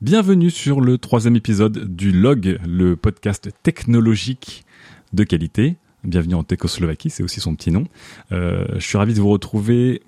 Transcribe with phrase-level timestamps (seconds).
[0.00, 4.64] Bienvenue sur le troisième épisode du Log, le podcast technologique
[5.12, 5.74] de qualité.
[6.04, 7.82] Bienvenue en Tchécoslovaquie, c'est aussi son petit nom.
[8.30, 10.02] Euh, je suis ravi de vous retrouver.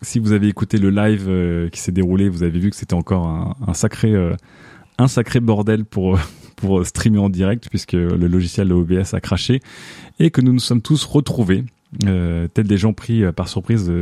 [0.00, 2.94] Si vous avez écouté le live euh, qui s'est déroulé, vous avez vu que c'était
[2.94, 4.34] encore un, sacré, euh,
[4.96, 6.18] un sacré bordel pour
[6.56, 9.60] pour streamer en direct puisque le logiciel de OBS a craché
[10.20, 11.64] et que nous nous sommes tous retrouvés
[12.06, 13.92] euh, tels des gens pris par surprise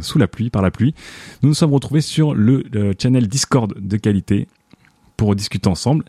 [0.00, 0.94] sous la pluie, par la pluie.
[1.42, 2.62] Nous nous sommes retrouvés sur le
[3.00, 4.46] channel Discord de qualité
[5.22, 6.04] pour discuter ensemble.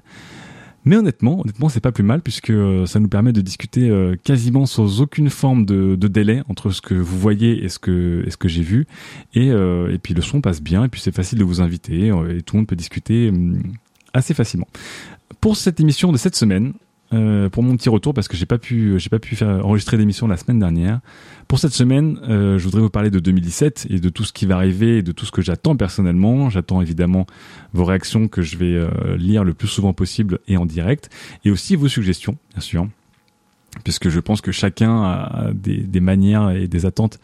[0.86, 4.16] Mais honnêtement, honnêtement, c'est pas plus mal puisque euh, ça nous permet de discuter euh,
[4.24, 8.36] quasiment sans aucune forme de, délai entre ce que vous voyez et ce que, ce
[8.36, 8.88] que j'ai vu.
[9.36, 12.08] Et, euh, et puis le son passe bien et puis c'est facile de vous inviter
[12.08, 13.62] et tout le monde peut discuter hum,
[14.16, 14.68] assez facilement.
[15.42, 16.74] Pour cette émission de cette semaine,
[17.14, 19.98] euh, pour mon petit retour parce que j'ai pas pu j'ai pas pu faire enregistrer
[19.98, 21.00] d'émission la semaine dernière.
[21.48, 24.46] Pour cette semaine, euh, je voudrais vous parler de 2017 et de tout ce qui
[24.46, 26.50] va arriver et de tout ce que j'attends personnellement.
[26.50, 27.28] J'attends évidemment
[27.74, 31.10] vos réactions que je vais euh, lire le plus souvent possible et en direct
[31.46, 32.88] et aussi vos suggestions, bien sûr,
[33.84, 37.20] puisque je pense que chacun a des, des manières et des attentes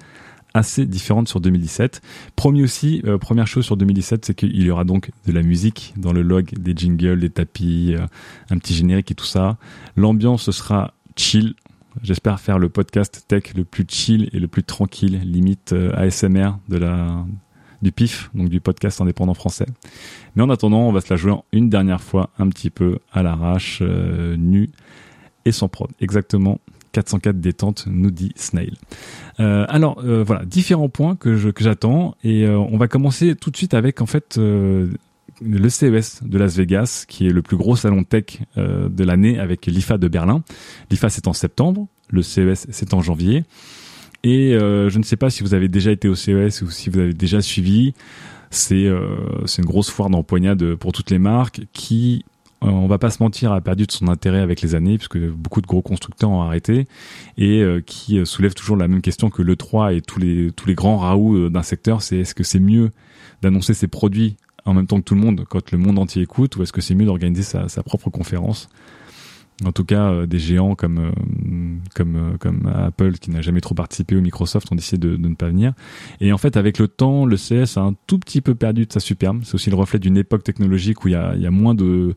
[0.54, 2.02] assez différente sur 2017.
[2.36, 5.94] Promis aussi, euh, première chose sur 2017, c'est qu'il y aura donc de la musique
[5.98, 8.06] dans le log, des jingles, des tapis, euh,
[8.50, 9.58] un petit générique et tout ça.
[9.96, 11.56] L'ambiance sera chill.
[12.04, 16.52] J'espère faire le podcast tech le plus chill et le plus tranquille, limite euh, ASMR
[16.68, 17.26] de la
[17.82, 19.66] du PIF, donc du podcast indépendant français.
[20.36, 23.24] Mais en attendant, on va se la jouer une dernière fois, un petit peu à
[23.24, 24.70] l'arrache, nu
[25.46, 25.90] et sans prod.
[26.02, 26.60] Exactement
[26.92, 28.74] 404 détente, nous dit Snail.
[29.40, 33.58] Euh, alors euh, voilà, différents points que j'attends et euh, on va commencer tout de
[33.58, 38.04] suite avec en fait le CES de Las Vegas, qui est le plus gros salon
[38.04, 40.44] tech de l'année avec l'IFA de Berlin.
[40.92, 43.44] L'IFA c'est en septembre, le CES c'est en janvier.
[44.24, 47.00] Et je ne sais pas si vous avez déjà été au CES ou si vous
[47.00, 47.94] avez déjà suivi.
[48.52, 52.26] C'est une grosse foire d'empoignade pour toutes les marques qui
[52.62, 55.62] on va pas se mentir, a perdu de son intérêt avec les années, puisque beaucoup
[55.62, 56.88] de gros constructeurs ont arrêté,
[57.38, 60.52] et euh, qui euh, soulève toujours la même question que le 3 et tous les
[60.52, 62.92] tous les grands raouts d'un secteur, c'est est-ce que c'est mieux
[63.42, 66.58] d'annoncer ses produits en même temps que tout le monde quand le monde entier écoute,
[66.58, 68.70] ou est-ce que c'est mieux d'organiser sa, sa propre conférence?
[69.66, 71.12] En tout cas, euh, des géants comme euh,
[71.94, 75.36] comme euh, comme Apple qui n'a jamais trop participé au Microsoft ont décidé de, ne
[75.36, 75.74] pas venir.
[76.22, 78.94] Et en fait, avec le temps, le CS a un tout petit peu perdu de
[78.94, 79.42] sa superbe.
[79.44, 82.16] C'est aussi le reflet d'une époque technologique où il y a, y a moins de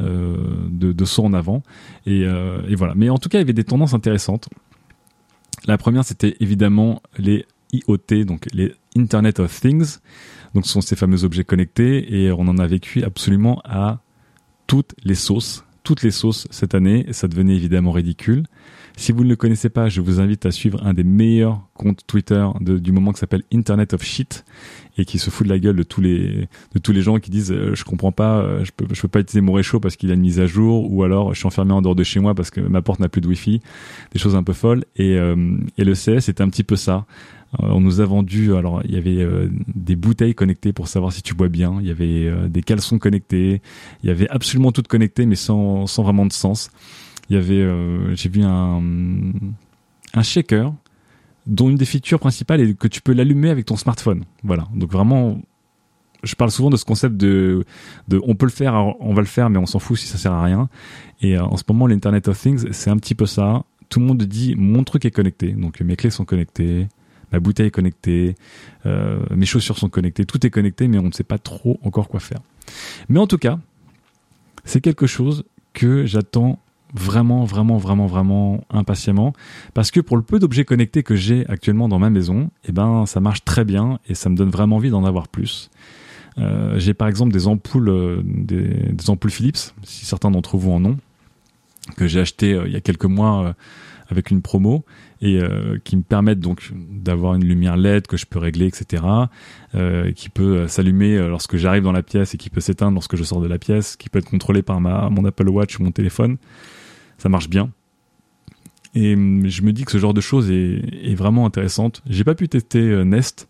[0.00, 1.62] de, sauts en avant.
[2.06, 2.94] Et, et voilà.
[2.96, 4.48] Mais en tout cas, il y avait des tendances intéressantes.
[5.66, 9.98] La première, c'était évidemment les IoT, donc les Internet of Things.
[10.54, 14.00] Donc, ce sont ces fameux objets connectés et on en a vécu absolument à
[14.66, 18.44] toutes les sauces toutes les sauces cette année ça devenait évidemment ridicule.
[18.96, 22.02] Si vous ne le connaissez pas, je vous invite à suivre un des meilleurs comptes
[22.06, 24.44] Twitter du moment qui s'appelle Internet of Shit
[24.98, 27.30] et qui se fout de la gueule de tous les de tous les gens qui
[27.30, 30.10] disent euh, je comprends pas, euh, je peux peux pas utiliser mon réchaud parce qu'il
[30.10, 32.34] a une mise à jour ou alors je suis enfermé en dehors de chez moi
[32.34, 33.62] parce que ma porte n'a plus de wifi,
[34.12, 37.06] des choses un peu folles et euh, et le CS est un petit peu ça.
[37.60, 41.12] Euh, on nous a vendu, alors il y avait euh, des bouteilles connectées pour savoir
[41.12, 43.60] si tu bois bien, il y avait euh, des caleçons connectés,
[44.02, 46.70] il y avait absolument tout connecté mais sans, sans vraiment de sens.
[47.28, 47.66] Il y avait,
[48.14, 48.82] j'ai vu un,
[50.12, 50.74] un shaker
[51.46, 54.24] dont une des features principales est que tu peux l'allumer avec ton smartphone.
[54.42, 55.40] Voilà, donc vraiment,
[56.24, 57.64] je parle souvent de ce concept de
[58.10, 60.32] on peut le faire, on va le faire, mais on s'en fout si ça sert
[60.32, 60.68] à rien.
[61.22, 63.64] Et en ce moment, l'Internet of Things, c'est un petit peu ça.
[63.88, 66.88] Tout le monde dit mon truc est connecté, donc mes clés sont connectées,
[67.32, 68.36] ma bouteille est connectée,
[68.86, 72.08] euh, mes chaussures sont connectées, tout est connecté, mais on ne sait pas trop encore
[72.08, 72.40] quoi faire.
[73.08, 73.58] Mais en tout cas,
[74.64, 76.58] c'est quelque chose que j'attends
[76.94, 79.32] vraiment, vraiment, vraiment, vraiment impatiemment,
[79.72, 83.06] parce que pour le peu d'objets connectés que j'ai actuellement dans ma maison, eh ben,
[83.06, 85.70] ça marche très bien et ça me donne vraiment envie d'en avoir plus.
[86.38, 90.84] Euh, j'ai par exemple des ampoules, euh, des, ampoules Philips, si certains d'entre vous en
[90.84, 90.98] ont,
[91.96, 93.54] que j'ai acheté il y a quelques mois
[94.08, 94.84] avec une promo
[95.22, 99.04] et euh, qui me permettent donc d'avoir une lumière LED que je peux régler, etc.
[99.74, 103.14] Euh, qui peut s'allumer euh, lorsque j'arrive dans la pièce et qui peut s'éteindre lorsque
[103.14, 105.84] je sors de la pièce, qui peut être contrôlé par ma mon Apple Watch ou
[105.84, 106.38] mon téléphone.
[107.18, 107.70] Ça marche bien.
[108.96, 112.02] Et hum, je me dis que ce genre de choses est, est vraiment intéressante.
[112.08, 113.48] J'ai pas pu tester Nest.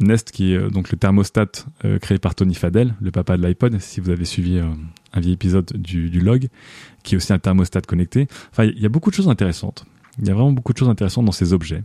[0.00, 1.46] Nest qui est donc le thermostat
[2.02, 5.72] créé par Tony Fadell, le papa de l'iPod, si vous avez suivi un vieil épisode
[5.76, 6.48] du, du log,
[7.04, 8.26] qui est aussi un thermostat connecté.
[8.50, 9.86] Enfin, il y a beaucoup de choses intéressantes.
[10.18, 11.82] Il y a vraiment beaucoup de choses intéressantes dans ces objets.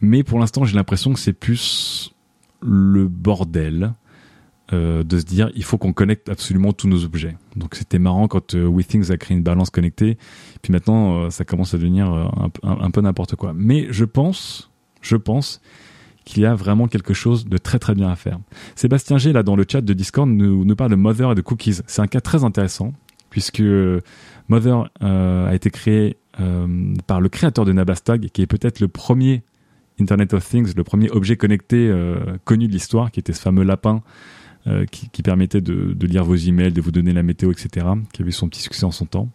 [0.00, 2.14] Mais pour l'instant, j'ai l'impression que c'est plus
[2.62, 3.92] le bordel
[4.72, 7.36] euh, de se dire il faut qu'on connecte absolument tous nos objets.
[7.56, 10.16] Donc c'était marrant quand euh, WeThings a créé une balance connectée.
[10.62, 12.30] Puis maintenant, euh, ça commence à devenir
[12.62, 13.52] un, peu n'importe quoi.
[13.54, 15.60] Mais je pense, je pense
[16.24, 18.38] qu'il y a vraiment quelque chose de très très bien à faire.
[18.76, 21.80] Sébastien G, là, dans le chat de Discord, nous, parle de Mother et de Cookies.
[21.86, 22.92] C'est un cas très intéressant,
[23.30, 23.62] puisque
[24.48, 26.16] Mother a été créé
[27.06, 29.42] par le créateur de Nabastag, qui est peut-être le premier
[30.00, 33.64] Internet of Things, le premier objet connecté euh, connu de l'histoire, qui était ce fameux
[33.64, 34.02] lapin
[34.90, 38.46] qui, permettait de, lire vos emails, de vous donner la météo, etc., qui avait son
[38.46, 39.30] petit succès en son temps.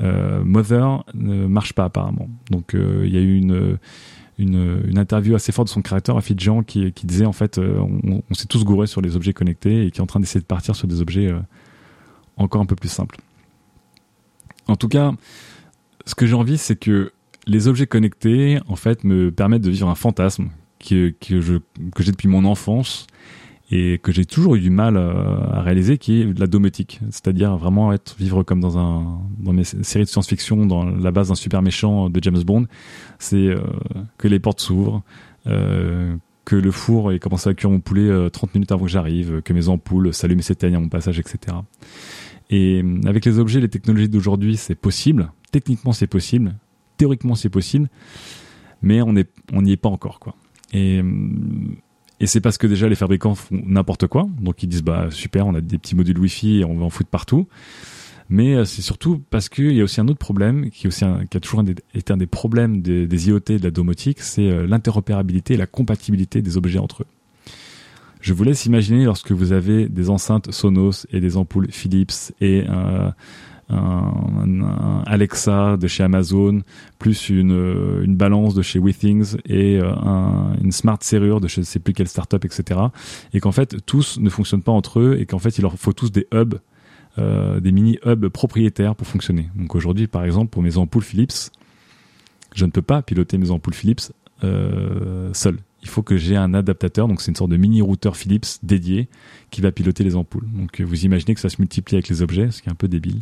[0.00, 2.28] Mother ne marche pas apparemment.
[2.50, 6.20] Donc il y a eu une, interview assez forte de son créateur,
[6.66, 9.92] qui, qui disait en fait on, on s'est tous gourés sur les objets connectés et
[9.92, 11.32] qui est en train d'essayer de partir sur des objets
[12.38, 13.18] encore un peu plus simples.
[14.66, 15.12] En tout cas,
[16.08, 17.12] ce que j'ai envie, c'est que
[17.46, 20.48] les objets connectés, en fait, me permettent de vivre un fantasme
[20.80, 23.06] que, que j'ai depuis mon enfance
[23.70, 27.00] et que j'ai toujours eu du mal euh, à réaliser, qui est la domotique.
[27.10, 31.28] C'est-à-dire vraiment être, vivre comme dans un, dans mes séries de science-fiction, dans la base
[31.28, 32.64] d'un super méchant de James Bond.
[33.18, 33.60] C'est euh,
[34.16, 35.02] que les portes s'ouvrent,
[35.46, 36.16] euh,
[36.46, 39.52] que le four ait commencé à cuire mon poulet 30 minutes avant que j'arrive, que
[39.52, 41.54] mes ampoules s'allument et s'éteignent à mon passage, etc.
[42.50, 45.30] Et euh, avec les objets, les technologies d'aujourd'hui, c'est possible.
[45.50, 46.54] Techniquement, c'est possible.
[46.96, 47.88] Théoriquement, c'est possible.
[48.82, 50.34] Mais on n'y est pas encore, quoi.
[50.72, 54.28] Et, euh, c'est parce que déjà les fabricants font n'importe quoi.
[54.40, 56.90] Donc ils disent, bah super, on a des petits modules Wi-Fi et on va en
[56.90, 57.46] foutre partout.
[58.28, 61.04] Mais euh, c'est surtout parce qu'il y a aussi un autre problème qui, est aussi
[61.30, 61.64] qui a toujours
[61.94, 66.42] été un des problèmes des, des IoT de la domotique, c'est l'interopérabilité et la compatibilité
[66.42, 67.06] des objets entre eux.
[68.20, 72.64] Je vous laisse imaginer lorsque vous avez des enceintes Sonos et des ampoules Philips et
[73.70, 76.62] un, Alexa de chez Amazon,
[76.98, 79.92] plus une, une balance de chez WeThings et euh,
[80.62, 82.80] une smart serrure de je ne sais plus quelle startup, etc.
[83.32, 85.92] Et qu'en fait, tous ne fonctionnent pas entre eux et qu'en fait, il leur faut
[85.92, 86.58] tous des hubs,
[87.18, 89.48] euh, des mini hubs propriétaires pour fonctionner.
[89.56, 91.50] Donc aujourd'hui, par exemple, pour mes ampoules Philips,
[92.54, 94.12] je ne peux pas piloter mes ampoules Philips
[94.44, 98.16] euh, seul il faut que j'ai un adaptateur, donc c'est une sorte de mini routeur
[98.16, 99.08] Philips dédié
[99.50, 100.48] qui va piloter les ampoules.
[100.52, 102.88] Donc vous imaginez que ça se multiplie avec les objets, ce qui est un peu
[102.88, 103.20] débile.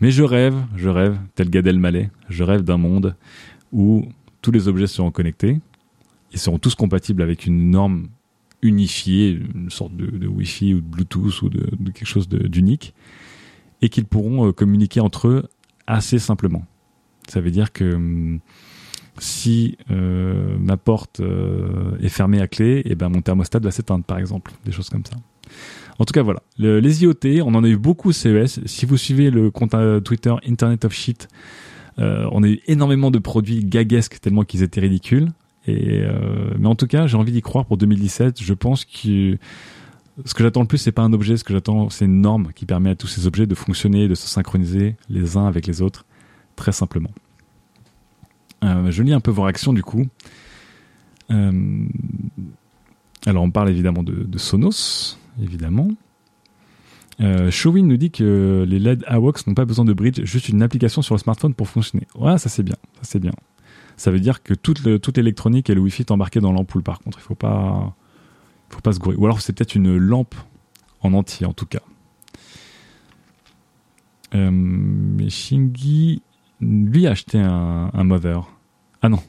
[0.00, 3.14] Mais je rêve, je rêve, tel Gad Elmaleh, je rêve d'un monde
[3.72, 4.06] où
[4.42, 5.60] tous les objets seront connectés,
[6.32, 8.08] ils seront tous compatibles avec une norme
[8.62, 12.94] unifiée, une sorte de, Wi-Fi ou de Bluetooth ou de, quelque chose d'unique,
[13.82, 15.48] et qu'ils pourront euh, communiquer entre eux
[15.86, 16.64] assez simplement.
[17.28, 18.40] Ça veut dire que hum,
[19.20, 23.70] si euh, ma porte euh, est fermée à clé, et eh ben mon thermostat va
[23.70, 25.16] s'éteindre par exemple, des choses comme ça.
[25.98, 28.60] En tout cas voilà, les IoT, on en a eu beaucoup CES.
[28.64, 31.28] Si vous suivez le compte euh, Twitter Internet of Shit,
[31.98, 35.28] on a eu énormément de produits gaguesques tellement qu'ils étaient ridicules.
[35.66, 36.02] Et
[36.58, 38.42] mais en tout cas, j'ai envie d'y croire pour 2017.
[38.42, 39.36] Je pense que
[40.24, 41.36] ce que j'attends le plus, c'est pas un objet.
[41.36, 44.14] Ce que j'attends, c'est une norme qui permet à tous ces objets de fonctionner, de
[44.14, 46.06] se synchroniser les uns avec les autres,
[46.56, 47.10] très simplement.
[48.64, 50.06] Euh, je lis un peu vos réactions du coup.
[51.30, 51.86] Euh,
[53.26, 55.88] alors on parle évidemment de, Sonos, évidemment.
[57.20, 60.62] Euh, Showin nous dit que les LED AWOX n'ont pas besoin de bridge, juste une
[60.62, 62.06] application sur le smartphone pour fonctionner.
[62.14, 63.32] Ouais, ça c'est bien, ça c'est bien.
[63.96, 64.80] Ça veut dire que toute,
[65.18, 66.82] l'électronique et le Wi-Fi est embarqué dans l'ampoule.
[66.82, 67.94] Par contre, il faut pas,
[68.70, 69.14] faut pas se gourer.
[69.16, 70.34] Ou alors c'est peut-être une lampe
[71.02, 71.82] en entier, en tout cas.
[74.34, 76.22] Euh, Shingi
[76.60, 78.48] lui a acheté un, un Mother.
[79.02, 79.20] Ah non,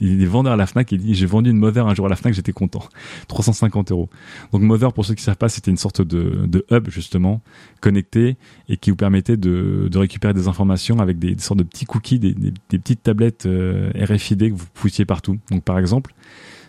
[0.00, 2.08] il est vendeur à la Fnac et dit j'ai vendu une Mother un jour à
[2.08, 2.82] la Fnac, j'étais content.
[3.28, 4.08] 350 euros.
[4.52, 7.42] Donc Mother, pour ceux qui ne savent pas, c'était une sorte de, de, hub justement
[7.80, 8.36] connecté
[8.68, 12.18] et qui vous permettait de, de récupérer des informations avec des, sortes de petits cookies,
[12.18, 15.38] des, des, petites tablettes euh, RFID que vous poussiez partout.
[15.50, 16.14] Donc par exemple,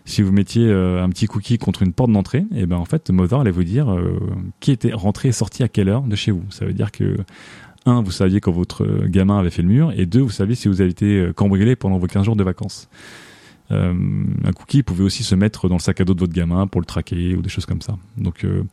[0.05, 2.85] si vous mettiez euh, un petit cookie contre une porte d'entrée, et eh ben en
[2.85, 4.19] fait Mother allait vous dire euh,
[4.59, 6.43] qui était rentré et sorti à quelle heure de chez vous.
[6.49, 7.17] Ça veut dire que
[7.87, 10.67] un, vous saviez quand votre gamin avait fait le mur, et deux, vous saviez si
[10.67, 12.89] vous avez été euh, cambriolé pendant vos 15 jours de vacances.
[13.71, 13.93] Euh,
[14.45, 16.79] un cookie pouvait aussi se mettre dans le sac à dos de votre gamin pour
[16.79, 17.97] le traquer ou des choses comme ça.
[18.15, 18.63] Donc euh,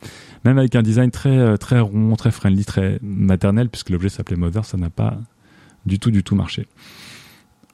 [0.45, 4.63] même avec un design très très rond, très friendly, très maternel, puisque l'objet s'appelait Mother,
[4.63, 5.17] ça n'a pas
[5.85, 6.67] du tout du tout marché.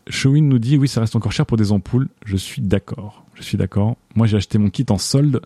[0.08, 2.10] Showin nous dit oui, ça reste encore cher pour des ampoules.
[2.26, 3.24] Je suis d'accord.
[3.36, 3.98] Je suis d'accord.
[4.16, 5.42] Moi, j'ai acheté mon kit en solde,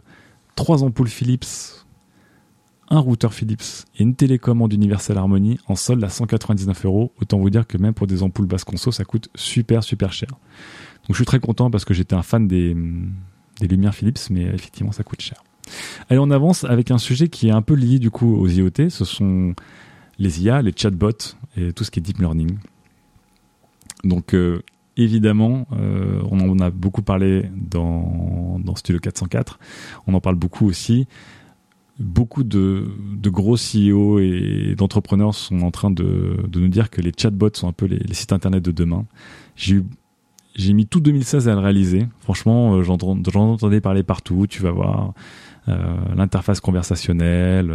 [0.56, 1.85] trois ampoules Philips
[2.89, 7.12] un routeur Philips et une télécommande Universal Harmony en solde à 199 euros.
[7.22, 10.30] Autant vous dire que même pour des ampoules basse conso, ça coûte super super cher.
[10.30, 12.75] Donc je suis très content parce que j'étais un fan des,
[13.60, 15.44] des lumières Philips, mais effectivement ça coûte cher.
[16.10, 18.89] Allez, on avance avec un sujet qui est un peu lié du coup aux IoT.
[18.89, 19.56] Ce sont
[20.20, 22.58] les IA, les chatbots et tout ce qui est deep learning.
[24.04, 24.62] Donc euh,
[24.98, 29.60] évidemment, euh, on en a beaucoup parlé dans, dans Studio 404.
[30.08, 31.08] On en parle beaucoup aussi
[32.00, 32.86] beaucoup de,
[33.24, 37.74] gros CEO et d'entrepreneurs sont en train de, nous dire que les chatbots sont un
[37.74, 39.06] peu les, sites internet de demain.
[39.56, 42.08] J'ai mis tout 2016 à le réaliser.
[42.20, 44.48] Franchement, j'en entendais parler partout.
[44.48, 45.14] Tu vas voir
[45.68, 47.74] l'interface conversationnelle,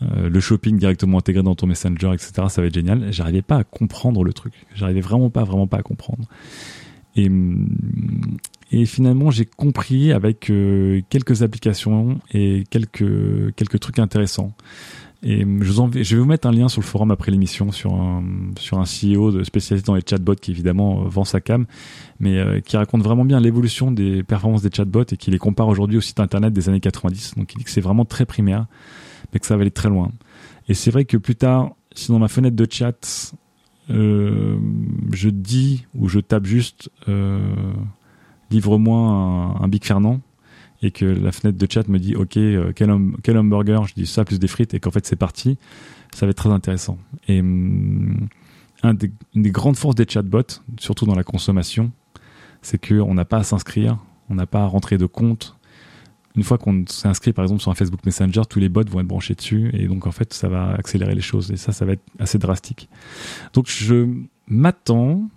[0.00, 2.32] le shopping directement intégré dans ton Messenger, etc.
[2.48, 3.12] Ça va être génial.
[3.12, 4.52] J'arrivais pas à comprendre le truc.
[4.74, 6.28] J'arrivais vraiment pas, vraiment pas à comprendre.
[7.16, 7.30] Et,
[8.70, 14.52] et finalement, j'ai compris avec euh, quelques applications et quelques quelques trucs intéressants.
[15.22, 17.92] Et je, vous je vais vous mettre un lien sur le forum après l'émission sur
[17.94, 18.22] un,
[18.56, 21.66] sur un CEO de spécialisé dans les chatbots qui évidemment euh, vend sa cam,
[22.20, 25.66] mais euh, qui raconte vraiment bien l'évolution des performances des chatbots et qui les compare
[25.66, 27.34] aujourd'hui au site internet des années 90.
[27.36, 28.66] Donc il dit que c'est vraiment très primaire,
[29.32, 30.12] mais que ça va aller très loin.
[30.68, 33.32] Et c'est vrai que plus tard, si dans ma fenêtre de chat,
[33.90, 34.58] euh,
[35.12, 37.40] je dis ou je tape juste euh,
[38.50, 40.20] livre-moi un, Big Fernand
[40.82, 44.06] et que la fenêtre de chat me dit ok euh, quel, quel, hamburger je dis
[44.06, 45.58] ça plus des frites et qu'en fait c'est parti.
[46.14, 46.98] Ça va être très intéressant.
[47.26, 48.28] Et hum,
[48.82, 51.90] un des, une des grandes forces des chatbots surtout dans la consommation
[52.62, 53.98] c'est qu'on n'a pas à s'inscrire
[54.30, 55.56] on n'a pas à rentrer de compte.
[56.36, 59.06] Une fois qu'on s'inscrit par exemple sur un Facebook Messenger tous les bots vont être
[59.06, 61.92] branchés dessus et donc en fait ça va accélérer les choses et ça ça va
[61.92, 62.88] être assez drastique.
[63.54, 64.06] Donc je
[64.46, 65.28] m'attends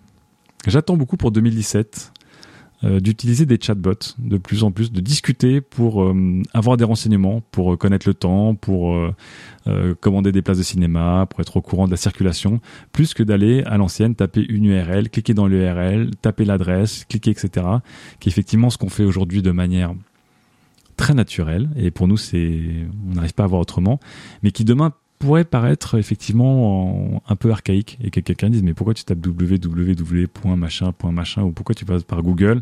[0.68, 2.21] j'attends beaucoup pour 2017 euh,
[2.84, 7.78] d'utiliser des chatbots de plus en plus, de discuter pour euh, avoir des renseignements, pour
[7.78, 11.92] connaître le temps, pour euh, commander des places de cinéma, pour être au courant de
[11.92, 12.60] la circulation,
[12.92, 17.66] plus que d'aller à l'ancienne taper une URL, cliquer dans l'URL, taper l'adresse, cliquer, etc.
[18.20, 19.94] Qui est effectivement ce qu'on fait aujourd'hui de manière
[20.98, 22.60] très naturelle et pour nous c'est
[23.10, 24.00] on n'arrive pas à voir autrement,
[24.44, 28.94] mais qui demain pourrait paraître effectivement un peu archaïque et que quelqu'un dise mais pourquoi
[28.94, 32.62] tu tapes www.machin.machin machin ou pourquoi tu passes par Google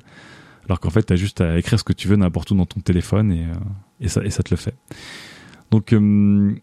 [0.66, 2.66] alors qu'en fait tu as juste à écrire ce que tu veux n'importe où dans
[2.66, 3.56] ton téléphone et, euh,
[4.01, 4.75] et, ça, et ça te le fait.
[5.72, 6.54] Donc euh,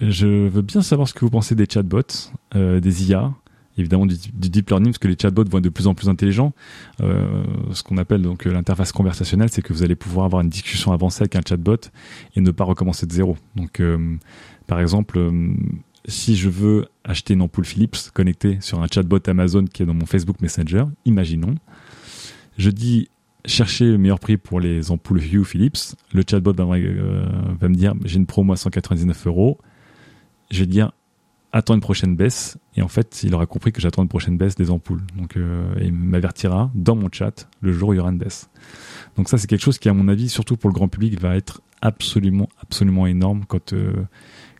[0.00, 3.32] je veux bien savoir ce que vous pensez des chatbots, euh, des IA,
[3.78, 6.52] évidemment du, deep learning parce que les chatbots vont être de plus en plus intelligents.
[7.00, 10.92] Euh, ce qu'on appelle donc l'interface conversationnelle, c'est que vous allez pouvoir avoir une discussion
[10.92, 11.76] avancée avec un chatbot
[12.36, 13.36] et ne pas recommencer de zéro.
[13.56, 14.16] Donc euh,
[14.66, 15.54] par exemple, euh,
[16.06, 19.94] si je veux acheter une ampoule Philips connectée sur un chatbot Amazon qui est dans
[19.94, 21.54] mon Facebook Messenger, imaginons,
[22.58, 23.08] je dis
[23.44, 25.96] chercher le meilleur prix pour les ampoules Hue Philips.
[26.12, 27.24] Le chatbot va, euh,
[27.58, 29.58] va me dire j'ai une promo à 199 euros.
[30.50, 30.92] Je vais dire
[31.52, 32.58] attends une prochaine baisse.
[32.76, 35.02] Et en fait, il aura compris que j'attends une prochaine baisse des ampoules.
[35.16, 38.50] Donc, euh, il m'avertira dans mon chat le jour où il y aura une baisse.
[39.16, 41.36] Donc ça, c'est quelque chose qui, à mon avis, surtout pour le grand public, va
[41.36, 43.74] être absolument, absolument énorme quand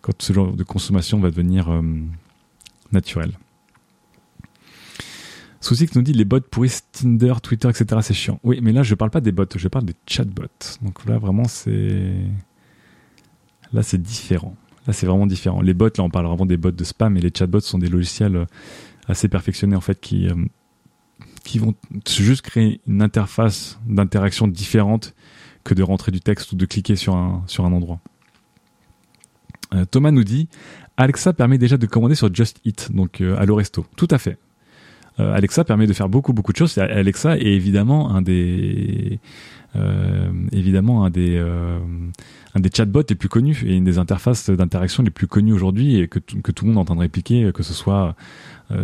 [0.02, 1.80] quand ce genre de consommation va devenir euh,
[2.90, 3.32] naturel.
[5.60, 8.00] Souci que nous dit les bots pourrissent Tinder, Twitter, etc.
[8.02, 8.40] C'est chiant.
[8.42, 10.76] Oui, mais là je parle pas des bots, je parle des chatbots.
[10.82, 12.16] Donc là vraiment c'est
[13.72, 14.56] là c'est différent.
[14.86, 15.60] Là c'est vraiment différent.
[15.60, 17.88] Les bots, là on parle vraiment des bots de spam, et les chatbots sont des
[17.88, 18.44] logiciels euh,
[19.08, 20.34] assez perfectionnés en fait qui euh,
[21.44, 21.74] qui vont
[22.08, 25.14] juste créer une interface d'interaction différente
[25.64, 28.00] que de rentrer du texte ou de cliquer sur un sur un endroit.
[29.74, 30.48] Euh, Thomas nous dit
[30.96, 33.86] Alexa permet déjà de commander sur Just Eat, donc à l'Oresto.
[33.96, 34.38] Tout à fait.
[35.20, 36.76] Euh, Alexa permet de faire beaucoup beaucoup de choses.
[36.78, 39.18] Alexa est évidemment un des
[40.52, 41.38] évidemment un des
[42.54, 45.98] un des chatbots les plus connus et une des interfaces d'interaction les plus connues aujourd'hui
[45.98, 48.14] et que, que tout le monde est en train de répliquer, que ce soit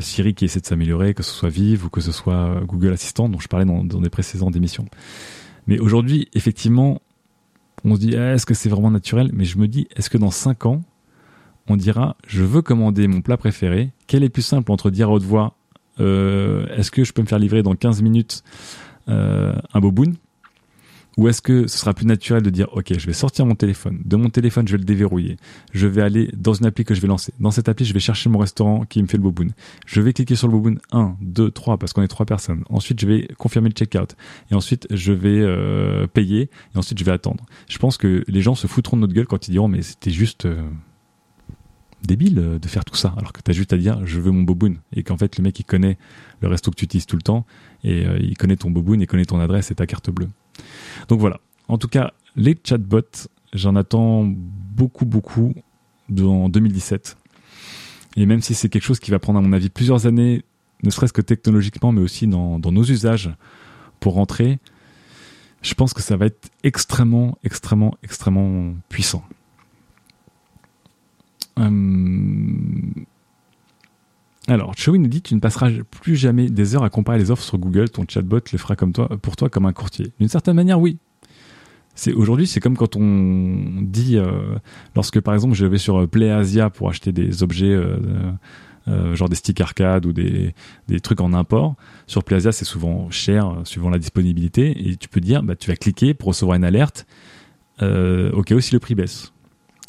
[0.01, 3.29] Siri qui essaie de s'améliorer, que ce soit Vive ou que ce soit Google Assistant
[3.29, 4.87] dont je parlais dans, dans des précédentes émissions.
[5.67, 7.03] Mais aujourd'hui, effectivement,
[7.85, 9.31] on se dit ah, est-ce que c'est vraiment naturel?
[9.33, 10.83] Mais je me dis est-ce que dans 5 ans,
[11.69, 13.91] on dira je veux commander mon plat préféré?
[14.07, 15.58] Quel est plus simple entre dire à haute voix euh,
[15.99, 18.43] est-ce que je peux me faire livrer dans 15 minutes
[19.09, 20.15] euh, un boboon?
[21.17, 24.01] Ou est-ce que ce sera plus naturel de dire, OK, je vais sortir mon téléphone.
[24.05, 25.37] De mon téléphone, je vais le déverrouiller.
[25.73, 27.33] Je vais aller dans une appli que je vais lancer.
[27.41, 29.49] Dans cette appli, je vais chercher mon restaurant qui me fait le boboon.
[29.85, 32.63] Je vais cliquer sur le boboon 1, 2, 3, parce qu'on est trois personnes.
[32.71, 34.15] Ensuite, je vais confirmer le checkout.
[34.53, 36.51] Et ensuite, je vais euh, payer.
[36.77, 37.45] Et ensuite, je vais attendre.
[37.69, 40.13] Je pense que les gens se foutront de notre gueule quand ils diront, mais c'était
[40.13, 40.47] juste...
[40.47, 40.63] Euh,
[42.03, 44.31] débile euh, de faire tout ça alors que tu as juste à dire je veux
[44.31, 45.99] mon boboon et qu'en fait le mec il connaît
[46.41, 47.45] le resto que tu utilises tout le temps
[47.85, 50.29] et il connaît ton boboon il connaît ton adresse et ta carte bleue.
[51.09, 51.41] Donc voilà.
[51.69, 55.55] En tout cas, les chatbots, j'en attends beaucoup, beaucoup
[56.11, 57.17] en 2017.
[58.17, 60.43] Et même si c'est quelque chose qui va prendre, à mon avis, plusieurs années,
[60.83, 63.31] ne serait-ce que technologiquement, mais aussi dans, nos usages
[64.01, 64.59] pour rentrer,
[65.63, 69.25] je pense que ça va être extrêmement, extrêmement, extrêmement puissant.
[71.59, 72.93] Hum,
[74.47, 77.43] alors, Chowin nous dit tu ne passeras plus jamais des heures à comparer les offres
[77.43, 77.91] sur Google.
[77.91, 80.13] Ton chatbot le fera comme toi, pour toi comme un courtier.
[80.19, 80.99] D'une certaine manière, oui.
[82.15, 84.57] Aujourd'hui, c'est comme quand on dit, euh,
[84.95, 87.99] lorsque par exemple je vais sur euh, PlayAsia pour acheter des objets euh,
[88.89, 90.55] euh, genre des sticks arcade ou des,
[90.87, 91.75] des trucs en import.
[92.07, 95.77] Sur Plaza, c'est souvent cher, suivant la disponibilité, et tu peux dire, bah, tu vas
[95.77, 97.07] cliquer pour recevoir une alerte,
[97.83, 99.33] euh, au cas où si le prix baisse.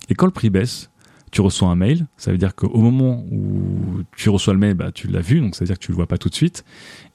[0.09, 0.88] Et quand le prix baisse,
[1.31, 4.91] tu reçois un mail, ça veut dire qu'au moment où tu reçois le mail, bah,
[4.91, 6.63] tu l'as vu, donc ça veut dire que tu le vois pas tout de suite.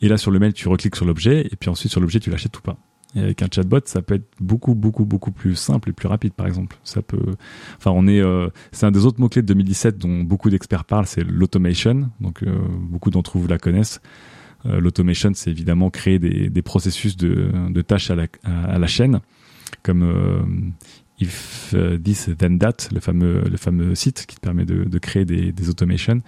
[0.00, 2.30] Et là, sur le mail, tu recliques sur l'objet, et puis ensuite, sur l'objet, tu
[2.30, 2.76] l'achètes ou pas.
[3.16, 6.33] Et avec un chatbot, ça peut être beaucoup, beaucoup, beaucoup plus simple et plus rapide,
[6.33, 6.76] par exemple.
[6.83, 7.37] Ça peut,
[7.76, 11.06] enfin, on est, euh, c'est un des autres mots-clés de 2017 dont beaucoup d'experts parlent,
[11.06, 12.11] c'est l'automation.
[12.21, 14.00] Donc, euh, beaucoup d'entre vous la connaissent.
[14.66, 19.21] Euh, l'automation, c'est évidemment créer des, processus de, tâches à la, à, la chaîne,
[19.83, 20.73] comme
[21.21, 25.25] if this then that, le fameux, le fameux site qui te permet de, de créer
[25.25, 26.21] des, des automations.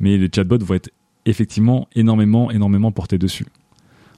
[0.00, 0.90] Mais les chatbots vont être
[1.26, 3.46] effectivement énormément, énormément portés dessus.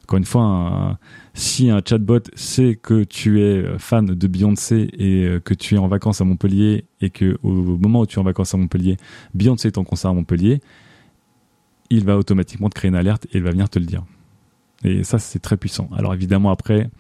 [0.05, 0.99] Encore une fois,
[1.33, 5.79] si un chatbot sait que tu es fan de Beyoncé et euh, que tu es
[5.79, 8.97] en vacances à Montpellier et que au moment où tu es en vacances à Montpellier,
[9.33, 10.61] Beyoncé est en concert à Montpellier,
[11.89, 14.05] il va automatiquement te créer une alerte et il va venir te le dire.
[14.85, 15.89] Et ça, c'est très puissant.
[15.97, 16.91] Alors évidemment, après,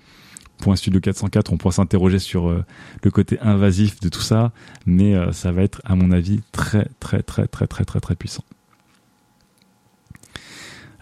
[0.63, 2.65] point Studio 404, on pourra s'interroger sur euh,
[3.03, 4.53] le côté invasif de tout ça,
[4.87, 8.15] mais euh, ça va être, à mon avis, très, très, très, très, très, très, très
[8.15, 8.45] puissant.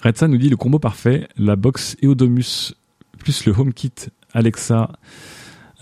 [0.02, 2.74] Redsa nous dit le combo parfait, la box Eodomus
[3.18, 3.92] plus le HomeKit
[4.32, 4.92] Alexa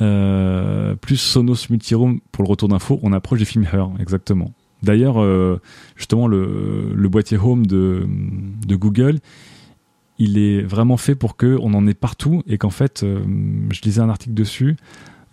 [0.01, 4.53] euh, plus Sonos Multiroom pour le retour d'infos, on approche du film Her, exactement.
[4.83, 5.25] D'ailleurs,
[5.97, 8.07] justement, le, boîtier Home de,
[8.69, 9.19] Google,
[10.19, 13.23] il est vraiment fait pour que on en ait partout et qu'en fait, euh,
[13.71, 14.77] je lisais un article dessus.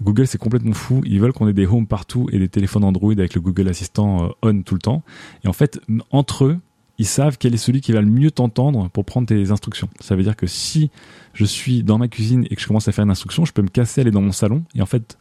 [0.02, 1.02] Google, c'est complètement fou.
[1.06, 4.26] Ils veulent qu'on ait des Home partout et des téléphones Android avec le Google Assistant
[4.26, 5.04] euh, on tout le temps.
[5.44, 5.80] Et en fait,
[6.12, 6.60] entre eux,
[6.98, 9.90] ils savent quel est celui qui va le mieux t'entendre pour prendre tes instructions.
[10.00, 10.92] Ça veut dire que si
[11.34, 13.62] je suis dans ma cuisine et que je commence à faire une instruction, je peux
[13.62, 14.64] me casser, aller dans mon salon.
[14.76, 15.18] Et en fait,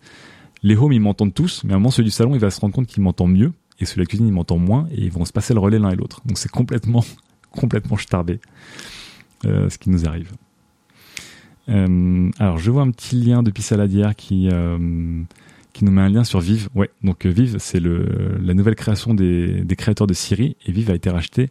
[0.62, 2.60] les homes, ils m'entendent tous, mais à un moment, celui du salon, il va se
[2.60, 3.52] rendre compte qu'il m'entend mieux.
[3.80, 4.86] Et celui de la cuisine, il m'entend moins.
[4.92, 6.20] Et ils vont se passer le relais l'un et l'autre.
[6.26, 7.04] Donc c'est complètement,
[7.50, 8.40] complètement starbé
[9.44, 10.32] ce qui nous arrive.
[11.68, 14.48] Euh, alors, je vois un petit lien depuis Saladière qui...
[14.52, 15.22] Euh,
[15.72, 16.68] qui nous met un lien sur Vive.
[16.76, 20.88] Ouais, donc euh, Vive, c'est la nouvelle création des, des, créateurs de Siri et Vive
[20.88, 21.50] a été racheté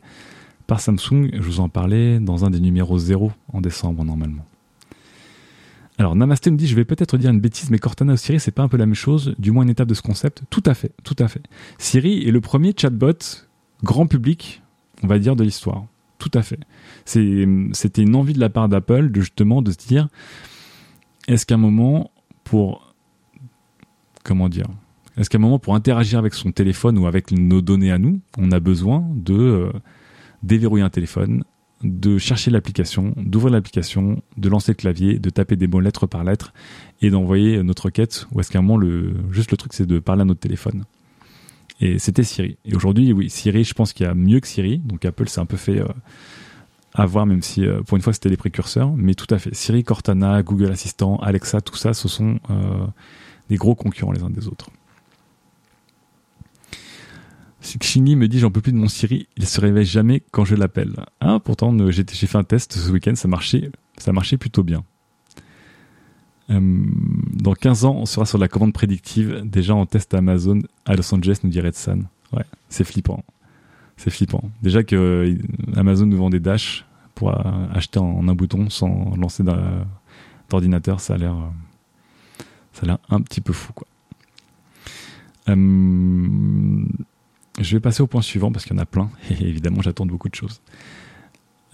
[0.66, 1.32] par Samsung.
[1.34, 4.46] Je vous en parlais dans un des numéros 0 en décembre normalement.
[5.98, 8.52] Alors Namasté me dit je vais peut-être dire une bêtise mais Cortana ou Siri c'est
[8.52, 10.44] pas un peu la même chose, du moins une étape de ce concept.
[10.50, 11.44] Tout à fait, tout à fait.
[11.78, 13.12] Siri est le premier chatbot
[13.84, 14.62] grand public,
[15.04, 15.84] on va dire de l'histoire.
[16.18, 16.60] Tout à fait.
[17.06, 20.08] C'était une envie de la part d'Apple de justement de se dire
[21.28, 22.12] est-ce qu'à un moment
[22.44, 22.94] pour
[24.24, 24.68] comment dire
[25.18, 28.20] Est-ce qu'à un moment, pour interagir avec son téléphone ou avec nos données à nous,
[28.38, 29.72] on a besoin de euh,
[30.42, 31.44] déverrouiller un téléphone,
[31.84, 36.24] de chercher l'application, d'ouvrir l'application, de lancer le clavier, de taper des mots lettre par
[36.24, 36.54] lettre
[37.02, 40.00] et d'envoyer notre requête Ou est-ce qu'à un moment, le, juste le truc, c'est de
[40.00, 40.86] parler à notre téléphone
[41.82, 42.58] Et c'était Siri.
[42.66, 44.80] Et aujourd'hui, oui, Siri, je pense qu'il y a mieux que Siri.
[44.80, 45.80] Donc Apple s'est un peu fait...
[45.80, 45.88] Euh,
[46.94, 49.54] avoir, même si euh, pour une fois c'était les précurseurs, mais tout à fait.
[49.54, 52.40] Siri, Cortana, Google Assistant, Alexa, tout ça, ce sont
[53.50, 54.70] des gros concurrents les uns des autres.
[57.80, 60.56] Xingyi me dit j'en peux plus de mon Siri, il se réveille jamais quand je
[60.56, 61.06] l'appelle.
[61.20, 64.84] Ah, pourtant j'ai fait un test ce week-end, ça marchait, ça marchait plutôt bien.
[66.50, 66.60] Euh,
[67.34, 71.14] dans 15 ans, on sera sur la commande prédictive, déjà en test Amazon à Los
[71.14, 72.08] Angeles, nous dirait San.
[72.34, 73.24] Ouais, c'est flippant.
[73.98, 74.44] C'est flippant.
[74.62, 75.38] Déjà que euh,
[75.76, 79.44] Amazon nous vend des Dash pour euh, acheter en, un bouton sans lancer
[80.50, 81.36] d'ordinateur, ça a l'air
[82.74, 83.72] ça a l'air un petit peu fou.
[85.50, 86.86] Euh,
[87.60, 90.06] je vais passer au point suivant parce qu'il y en a plein et évidemment j'attends
[90.06, 90.62] beaucoup de choses.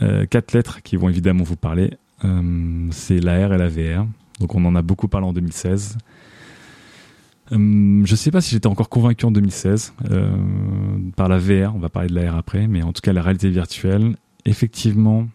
[0.02, 1.94] Euh, quatre lettres qui vont évidemment vous parler.
[2.26, 4.06] Euh, c'est l'AR et la VR.
[4.40, 5.98] Donc on en a beaucoup parlé en 2016.
[7.52, 9.94] Je ne sais pas si j'étais encore convaincu en 2016
[11.16, 11.76] par la VR.
[11.76, 14.16] On va parler de l'AR après, mais en tout cas la réalité virtuelle.
[14.46, 15.28] Effectivement,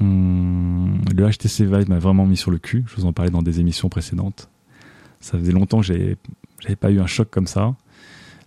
[0.00, 2.84] Hum, le HTC Vive m'a vraiment mis sur le cul.
[2.86, 4.50] Je vous en parlais dans des émissions précédentes.
[5.20, 6.16] Ça faisait longtemps que j'avais
[6.78, 7.74] pas eu un choc comme ça.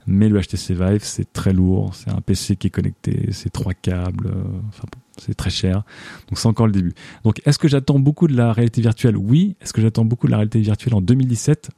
[0.05, 1.93] Mais le HTC Vive, c'est très lourd.
[1.93, 3.29] C'est un PC qui est connecté.
[3.31, 4.27] C'est trois câbles.
[4.27, 5.83] Euh, c'est très cher.
[6.29, 6.93] Donc c'est encore le début.
[7.23, 9.17] Donc est-ce que j'attends beaucoup de la réalité virtuelle?
[9.17, 9.55] Oui.
[9.61, 11.69] Est-ce que j'attends beaucoup de la réalité virtuelle en 2017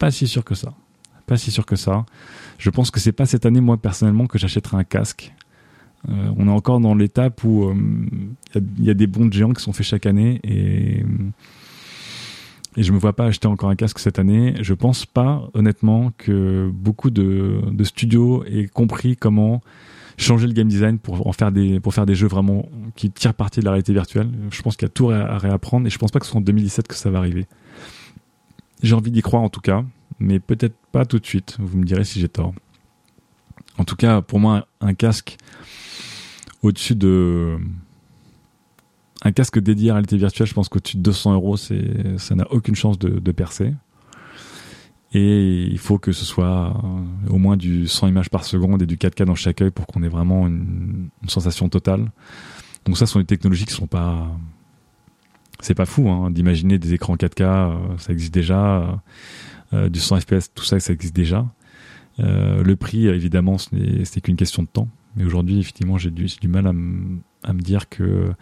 [0.00, 0.72] Pas si sûr que ça.
[1.26, 2.06] Pas si sûr que ça.
[2.56, 5.32] Je pense que c'est pas cette année, moi personnellement, que j'achèterai un casque.
[6.08, 7.70] Euh, on est encore dans l'étape où
[8.54, 11.04] il euh, y, a des bons géants qui sont faits chaque année et,
[12.78, 14.54] et je me vois pas acheter encore un casque cette année.
[14.62, 19.60] Je pense pas, honnêtement, que beaucoup de, studios aient compris comment
[20.16, 23.34] changer le game design pour en faire des pour faire des jeux vraiment qui tirent
[23.34, 24.30] parti de la réalité virtuelle.
[24.50, 26.40] Je pense qu'il y a tout à réapprendre et je pense pas que ce soit
[26.40, 27.46] en 2017 que ça va arriver.
[28.82, 29.84] J'ai envie d'y croire en tout cas,
[30.18, 31.56] mais peut-être pas tout de suite.
[31.58, 32.54] Vous me direz si j'ai tort.
[33.78, 35.36] En tout cas, pour moi, un casque
[36.62, 37.58] au-dessus de
[39.22, 42.74] un casque dédié à réalité virtuelle, je pense qu'au-dessus de 200 euros, ça n'a aucune
[42.74, 43.74] chance de, percer.
[45.12, 48.86] Et il faut que ce soit euh, au moins du 100 images par seconde et
[48.86, 52.12] du 4K dans chaque œil pour qu'on ait vraiment une, une, sensation totale.
[52.84, 54.28] Donc ça, ce sont des technologies qui sont pas,
[55.62, 59.00] c'est pas fou hein, d'imaginer des écrans 4K, euh, ça existe déjà,
[59.72, 61.46] euh, du 100 FPS, tout ça, ça existe déjà.
[62.18, 64.88] Euh, le prix, évidemment, c'est qu'une question de temps.
[65.16, 68.32] Mais aujourd'hui, effectivement, j'ai du, mal à, me dire que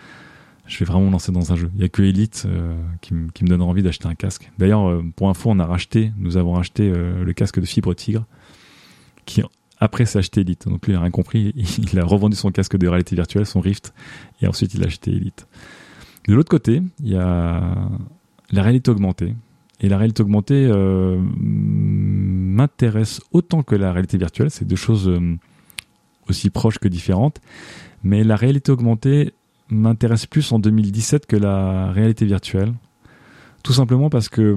[0.68, 1.70] je vais vraiment me lancer dans un jeu.
[1.74, 4.52] Il y a que Elite euh, qui, me donne envie d'acheter un casque.
[4.59, 7.94] D'ailleurs, euh, pour info, on a racheté, nous avons racheté euh, le casque de fibre
[7.94, 8.26] Tigre,
[9.24, 9.42] qui
[9.81, 10.68] après s'est acheté Elite.
[10.68, 11.54] Donc lui, il a rien compris.
[11.92, 13.94] Il a revendu son casque de réalité virtuelle, son Rift,
[14.42, 15.46] et ensuite il a acheté Elite.
[16.29, 17.62] De l'autre côté, il y a
[18.53, 19.35] la réalité augmentée.
[19.81, 24.51] Et la réalité augmentée euh, m'intéresse autant que la réalité virtuelle.
[24.51, 25.38] C'est deux choses euh,
[26.29, 27.41] aussi proches que différentes.
[28.03, 29.33] Mais la réalité augmentée
[29.71, 32.75] m'intéresse plus en 2017 que la réalité virtuelle.
[33.62, 34.57] Tout simplement parce que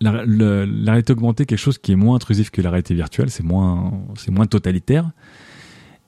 [0.00, 3.28] la, réalité augmentée est quelque chose qui est moins intrusif que la réalité virtuelle.
[3.30, 5.10] C'est moins totalitaire.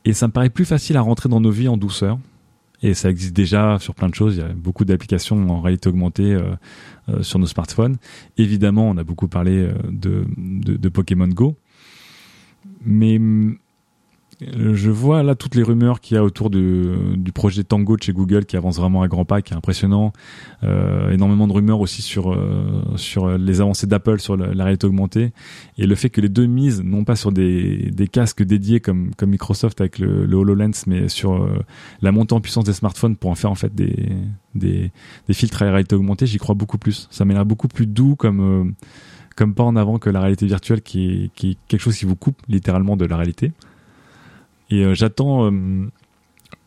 [0.06, 2.18] Et ça me paraît plus facile à rentrer dans nos vies en douceur.
[2.82, 4.36] Et ça existe déjà sur plein de choses.
[4.36, 6.54] Il y a beaucoup d'applications en réalité augmentée euh,
[7.08, 7.96] euh, sur nos smartphones.
[8.38, 11.56] Évidemment, on a beaucoup parlé euh, de, de, de Pokémon Go.
[12.84, 13.20] Mais
[14.40, 18.12] je vois là toutes les rumeurs qu'il y a autour du projet Tango de chez
[18.12, 20.12] Google qui avance vraiment à grands pas, qui est impressionnant.
[20.62, 25.32] Euh, énormément de rumeurs aussi sur euh, sur les avancées d'Apple sur la, réalité augmentée
[25.78, 29.10] et le fait que les deux misent non pas sur des, des casques dédiés comme
[29.16, 31.58] comme Microsoft avec le, le HoloLens, mais sur euh,
[32.02, 34.08] la montée en puissance des smartphones pour en faire en fait des
[34.54, 34.90] des,
[35.28, 37.08] des filtres à la réalité augmentée, j'y crois beaucoup plus.
[37.10, 38.70] Ça m'a l'air beaucoup plus doux comme euh,
[39.36, 42.04] comme pas en avant que la réalité virtuelle qui est, qui est quelque chose qui
[42.04, 43.52] vous coupe littéralement de la réalité.
[44.70, 45.90] Et euh, j'attends euh,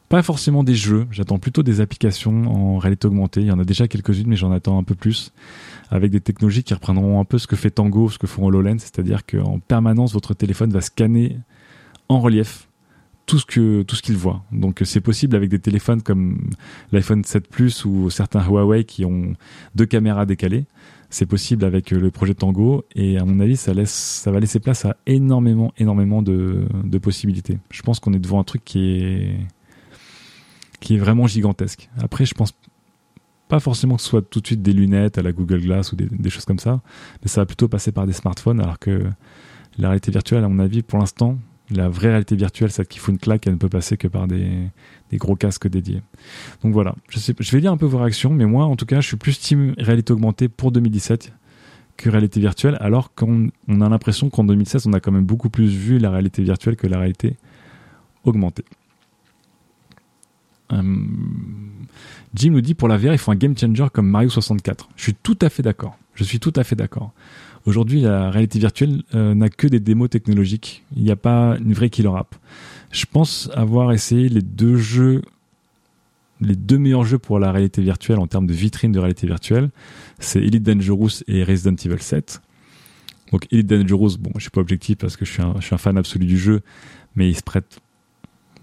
[0.09, 3.41] pas forcément des jeux, j'attends plutôt des applications en réalité augmentée.
[3.41, 5.31] Il y en a déjà quelques-unes, mais j'en attends un peu plus.
[5.89, 8.79] Avec des technologies qui reprendront un peu ce que fait Tango, ce que font HoloLens,
[8.79, 11.37] c'est-à-dire qu'en permanence, votre téléphone va scanner
[12.09, 12.67] en relief
[13.25, 14.43] tout ce tout ce qu'il voit.
[14.51, 16.49] Donc c'est possible avec des téléphones comme
[16.91, 19.33] l'iPhone 7 Plus ou certains Huawei qui ont
[19.75, 20.65] deux caméras décalées.
[21.13, 24.59] C'est possible avec le projet Tango et à mon avis ça laisse ça va laisser
[24.59, 27.59] place à énormément énormément de, de possibilités.
[27.69, 29.37] Je pense qu'on est devant un truc qui est
[30.79, 31.91] qui est vraiment gigantesque.
[32.01, 32.55] Après je pense
[33.47, 35.95] pas forcément que ce soit tout de suite des lunettes à la Google Glass ou
[35.95, 36.81] des, des choses comme ça,
[37.21, 39.03] mais ça va plutôt passer par des smartphones alors que
[39.77, 41.37] la réalité virtuelle à mon avis pour l'instant
[41.75, 44.27] la vraie réalité virtuelle, celle qui fout une claque, elle ne peut passer que par
[44.27, 44.69] des,
[45.13, 46.01] gros casques dédiés.
[46.63, 49.07] Donc voilà, je, vais lire un peu vos réactions, mais moi, en tout cas, je
[49.07, 51.33] suis plus team réalité augmentée pour 2017
[51.97, 55.49] que réalité virtuelle, alors qu'on on a l'impression qu'en 2016, on a quand même beaucoup
[55.49, 57.37] plus vu la réalité virtuelle que la réalité
[58.23, 58.65] augmentée.
[60.69, 61.85] Hum,
[62.33, 64.89] Jim nous dit pour la VR, il faut un game changer comme Mario 64.
[64.95, 65.97] Je suis tout à fait d'accord.
[66.15, 67.11] Je suis tout à fait d'accord.
[67.65, 70.83] Aujourd'hui, la réalité virtuelle euh, n'a que des démos technologiques.
[70.95, 72.35] Il n'y a pas une vraie killer app.
[72.91, 75.21] Je pense avoir essayé les deux jeux,
[76.41, 79.69] les deux meilleurs jeux pour la réalité virtuelle en termes de vitrine de réalité virtuelle.
[80.19, 82.41] C'est Elite Dangerous et Resident Evil 7.
[83.31, 85.73] Donc Elite Dangerous, bon, je suis pas objectif parce que je suis un, je suis
[85.73, 86.61] un fan absolu du jeu,
[87.15, 87.79] mais il se prête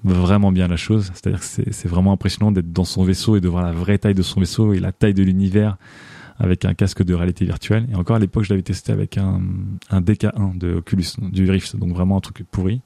[0.04, 1.10] vraiment bien la chose.
[1.14, 4.14] C'est-à-dire que c'est vraiment impressionnant d'être dans son vaisseau et de voir la vraie taille
[4.14, 5.78] de son vaisseau et la taille de l'univers
[6.40, 7.86] avec un casque de réalité virtuelle.
[7.92, 9.42] Et encore à l'époque, je l'avais testé avec un,
[9.90, 12.80] un DK1 de Oculus, du Rift, donc vraiment un truc pourri.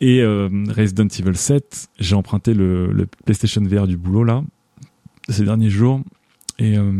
[0.00, 4.42] Et euh, Resident Evil 7, j'ai emprunté le, PlayStation VR du boulot là,
[5.28, 6.00] ces derniers jours,
[6.58, 6.92] et euh,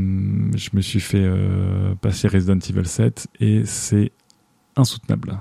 [0.55, 4.13] je me suis fait euh, passer Resident Evil 7, et c'est
[4.77, 5.41] insoutenable.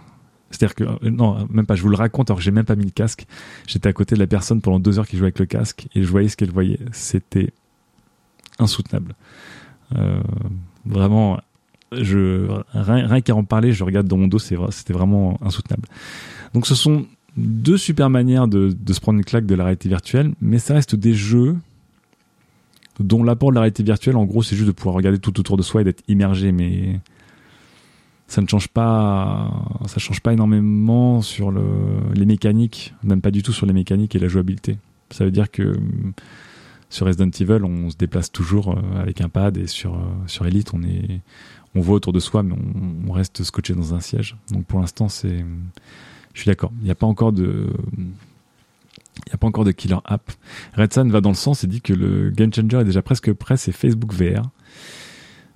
[0.49, 2.85] C'est-à-dire que, non, même pas, je vous le raconte alors que j'ai même pas mis
[2.85, 3.25] le casque.
[3.67, 6.03] J'étais à côté de la personne pendant deux heures qui jouait avec le casque, et
[6.03, 6.79] je voyais ce qu'elle voyait.
[6.91, 7.53] C'était
[8.59, 9.15] insoutenable.
[9.95, 10.21] Euh,
[10.85, 11.39] vraiment,
[11.91, 15.87] je, rien, rien qu'à en parler, je regarde dans mon dos, c'était vraiment insoutenable.
[16.53, 17.05] Donc ce sont
[17.37, 20.95] deux super manières de, se prendre une claque de la réalité virtuelle, mais ça reste
[20.95, 21.55] des jeux
[22.99, 25.57] dont l'apport de la réalité virtuelle, en gros, c'est juste de pouvoir regarder tout autour
[25.57, 26.99] de soi et d'être immergé, mais
[28.27, 29.51] ça ne change pas,
[29.87, 31.63] ça change pas énormément sur le,
[32.13, 34.77] les mécaniques, même pas du tout sur les mécaniques et la jouabilité.
[35.09, 35.79] Ça veut dire que
[36.93, 40.84] sur Resident Evil, on se déplace toujours avec un pad et sur sur Elite, on
[40.84, 41.21] est
[41.82, 42.56] voit autour de soi, mais
[43.08, 44.36] on, reste scotché dans un siège.
[44.51, 45.45] Donc pour l'instant, c'est
[46.34, 46.71] je suis d'accord.
[46.79, 50.32] Il n'y a pas encore de il n'y a pas encore de killer app.
[50.75, 53.32] Red Sun va dans le sens et dit que le game changer est déjà presque
[53.34, 54.49] prêt, c'est Facebook VR.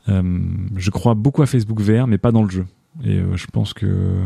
[0.09, 0.39] Euh,
[0.75, 2.65] je crois beaucoup à Facebook VR, mais pas dans le jeu.
[3.03, 4.21] Et euh, je pense que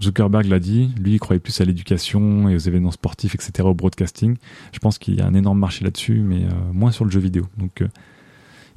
[0.00, 3.74] Zuckerberg l'a dit, lui il croyait plus à l'éducation et aux événements sportifs, etc., au
[3.74, 4.36] broadcasting.
[4.72, 7.20] Je pense qu'il y a un énorme marché là-dessus, mais euh, moins sur le jeu
[7.20, 7.46] vidéo.
[7.56, 7.88] Donc euh,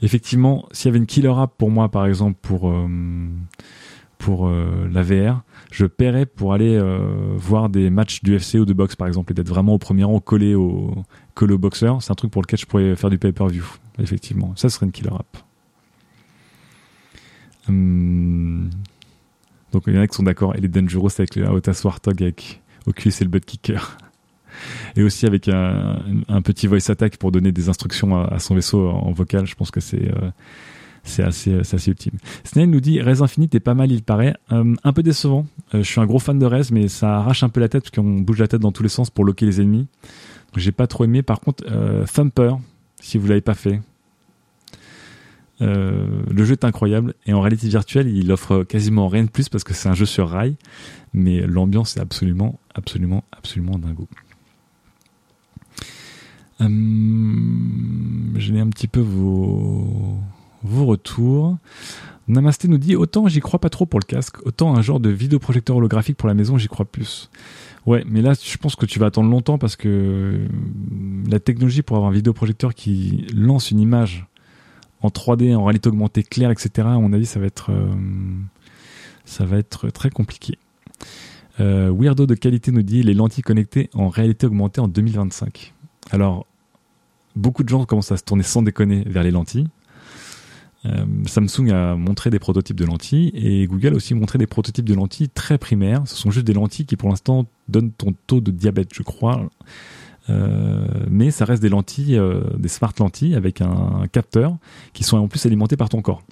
[0.02, 2.88] effectivement, s'il y avait une killer app pour moi, par exemple, pour euh,
[4.92, 6.80] la VR, je paierais pour aller
[7.38, 10.04] voir des matchs du FC ou de boxe, par exemple, et d'être vraiment au premier
[10.04, 10.94] rang, collé au
[11.34, 12.02] collé boxeur.
[12.02, 13.66] C'est un truc pour lequel je pourrais faire du pay-per-view.
[14.00, 15.38] Effectivement, ça serait une killer app.
[17.70, 18.70] Hum,
[19.72, 20.56] donc il y en a qui sont d'accord.
[20.56, 23.98] Et les Dangerous avec le Otas Warthog avec Oculus et le butt kicker.
[24.96, 29.12] Et aussi avec un, petit voice attack pour donner des instructions à, son vaisseau en
[29.12, 29.48] vocal.
[29.48, 32.14] Je pense que c'est euh, assez, assez ultime.
[32.44, 34.36] Snail nous dit Rez Infinite est pas mal, il paraît.
[34.52, 35.48] Euh, un peu décevant.
[35.74, 37.84] Euh, je suis un gros fan de Rez, mais ça arrache un peu la tête
[37.84, 39.88] parce qu'on bouge la tête dans tous les sens pour loquer les ennemis.
[40.58, 41.24] J'ai pas trop aimé.
[41.24, 41.64] Par contre,
[42.14, 42.56] Thumper,
[43.00, 43.80] si vous l'avez pas fait,
[45.62, 49.50] euh, le jeu est incroyable et en réalité virtuelle, il offre quasiment rien de plus
[49.50, 50.56] parce que c'est un jeu sur rail,
[51.14, 54.08] mais l'ambiance est absolument, absolument, absolument dingo.
[56.60, 60.18] Hum, J'ai un petit peu vos,
[60.64, 61.58] vos retours.
[62.28, 65.10] Namasté nous dit autant j'y crois pas trop pour le casque, autant un genre de
[65.10, 67.30] vidéoprojecteur holographique pour la maison j'y crois plus.
[67.86, 70.48] Ouais, mais là je pense que tu vas attendre longtemps parce que
[71.30, 74.28] la technologie pour avoir un vidéoprojecteur qui lance une image
[75.02, 76.88] en 3D, en réalité augmentée claire, etc.
[76.88, 77.92] À mon avis, ça va être, euh,
[79.92, 80.58] très compliqué.
[81.60, 85.74] Euh, Weirdo de qualité nous dit les lentilles connectées en réalité augmentée en 2025.
[86.12, 86.46] Alors,
[87.36, 89.68] beaucoup de gens commencent à se tourner sans déconner vers les lentilles.
[90.86, 94.86] Euh, Samsung a montré des prototypes de lentilles et Google a aussi montré des prototypes
[94.86, 96.02] de lentilles très primaires.
[96.06, 99.50] Ce sont juste des lentilles qui pour l'instant donnent ton taux de diabète, je crois.
[100.30, 104.58] Euh, mais ça reste des lentilles, euh, des smart lentilles avec un, capteur
[104.94, 106.24] qui sont en plus alimentés par ton corps.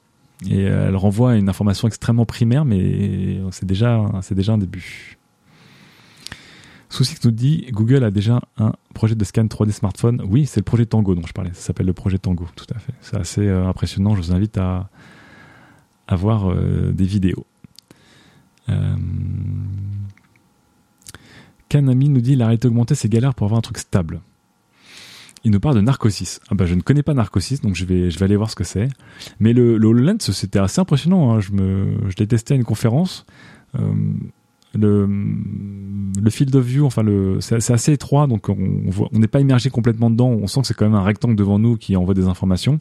[0.50, 5.18] Et elle renvoie une information extrêmement primaire, mais c'est déjà, déjà un début.
[6.88, 10.24] Souci nous dit Google a déjà un projet de scan 3D smartphone.
[10.26, 11.52] Oui, c'est le projet Tango dont je parlais.
[11.54, 12.94] Ça s'appelle le projet Tango, tout à fait.
[13.02, 14.16] C'est assez euh, impressionnant.
[14.16, 14.90] Je vous invite à,
[16.08, 17.46] à voir des vidéos.
[18.70, 18.96] Euh,
[21.70, 24.22] Kanami nous dit la réalité augmentée c'est galère pour avoir un truc stable.
[25.46, 26.42] Il nous parle de Narcosis.
[26.50, 28.56] Ah bah je ne connais pas Narcosis donc je vais je vais aller voir ce
[28.56, 28.90] que c'est.
[29.40, 31.32] Mais le, le HoloLens c'était assez impressionnant.
[31.32, 31.40] Hein.
[31.40, 33.26] Je me je l'ai testé à une conférence.
[33.76, 33.94] Euh,
[34.76, 35.08] le,
[36.22, 38.58] le field of view, enfin le, c'est assez étroit, donc on
[39.12, 40.30] n'est pas immergé complètement dedans.
[40.30, 42.78] On sent que c'est quand même un rectangle devant nous qui envoie des informations,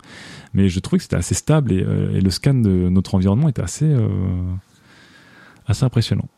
[0.52, 3.62] mais je trouvais que c'était assez stable et, euh, le scan de notre environnement était
[3.62, 4.06] assez euh,
[5.66, 6.28] assez impressionnant.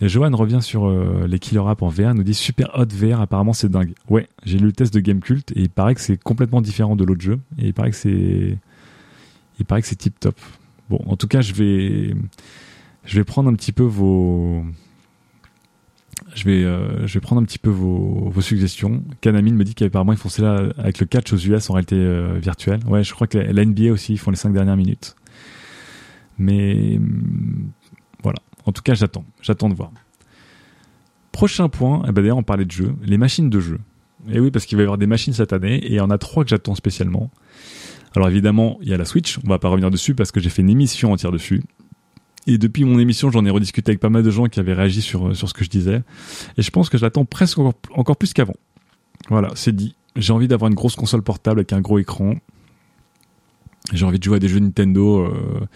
[0.00, 3.20] Et Johan revient sur euh, les killer apps en VR, nous dit super hot VR,
[3.20, 3.94] apparemment c'est dingue.
[4.10, 7.04] Ouais, j'ai lu le test de Gamecult et il paraît que c'est complètement différent de
[7.04, 8.58] l'autre jeu et il paraît que c'est
[9.58, 10.36] il paraît que c'est tip top.
[10.90, 12.14] Bon, en tout cas, je vais
[13.04, 14.64] je vais prendre un petit peu vos
[16.34, 19.02] je vais euh, je vais prendre un petit peu vos, suggestions.
[19.22, 22.38] Kanamine me dit qu'apparemment ils font cela avec le catch aux US en réalité euh,
[22.38, 22.80] virtuelle.
[22.86, 25.16] Ouais, je crois que la, la NBA aussi ils font les cinq dernières minutes.
[26.38, 27.00] Mais.
[28.66, 29.24] En tout cas, j'attends.
[29.40, 29.90] J'attends de voir.
[31.32, 33.78] Prochain point, eh ben d'ailleurs, on parlait de jeux, les machines de jeu.
[34.30, 36.10] Et oui, parce qu'il va y avoir des machines cette année, et il y en
[36.10, 37.30] a trois que j'attends spécialement.
[38.14, 40.48] Alors évidemment, il y a la Switch, on va pas revenir dessus parce que j'ai
[40.48, 41.62] fait une émission entière dessus.
[42.46, 45.02] Et depuis mon émission, j'en ai rediscuté avec pas mal de gens qui avaient réagi
[45.02, 46.02] sur, sur ce que je disais.
[46.56, 48.56] Et je pense que je l'attends presque encore, encore plus qu'avant.
[49.28, 49.94] Voilà, c'est dit.
[50.14, 52.36] J'ai envie d'avoir une grosse console portable avec un gros écran.
[53.92, 55.26] J'ai envie de jouer à des jeux Nintendo.
[55.26, 55.66] Euh,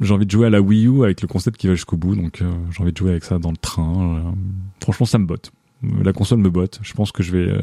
[0.00, 2.14] j'ai envie de jouer à la Wii U avec le concept qui va jusqu'au bout,
[2.14, 4.16] donc euh, j'ai envie de jouer avec ça dans le train.
[4.16, 4.30] Euh,
[4.80, 5.50] franchement, ça me botte.
[6.02, 6.80] La console me botte.
[6.82, 7.60] Je pense que je vais, euh,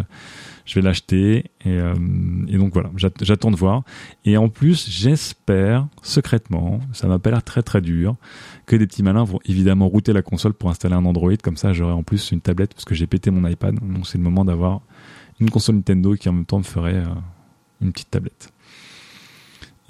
[0.65, 1.80] je vais l'acheter et,
[2.48, 3.84] et, donc voilà, j'attends de voir.
[4.24, 8.15] Et en plus, j'espère secrètement, ça m'a pas l'air très très dur,
[8.67, 11.36] que des petits malins vont évidemment router la console pour installer un Android.
[11.43, 13.76] Comme ça, j'aurai en plus une tablette parce que j'ai pété mon iPad.
[13.76, 14.82] Donc c'est le moment d'avoir
[15.41, 17.04] une console Nintendo qui en même temps me ferait
[17.82, 18.54] une petite tablette.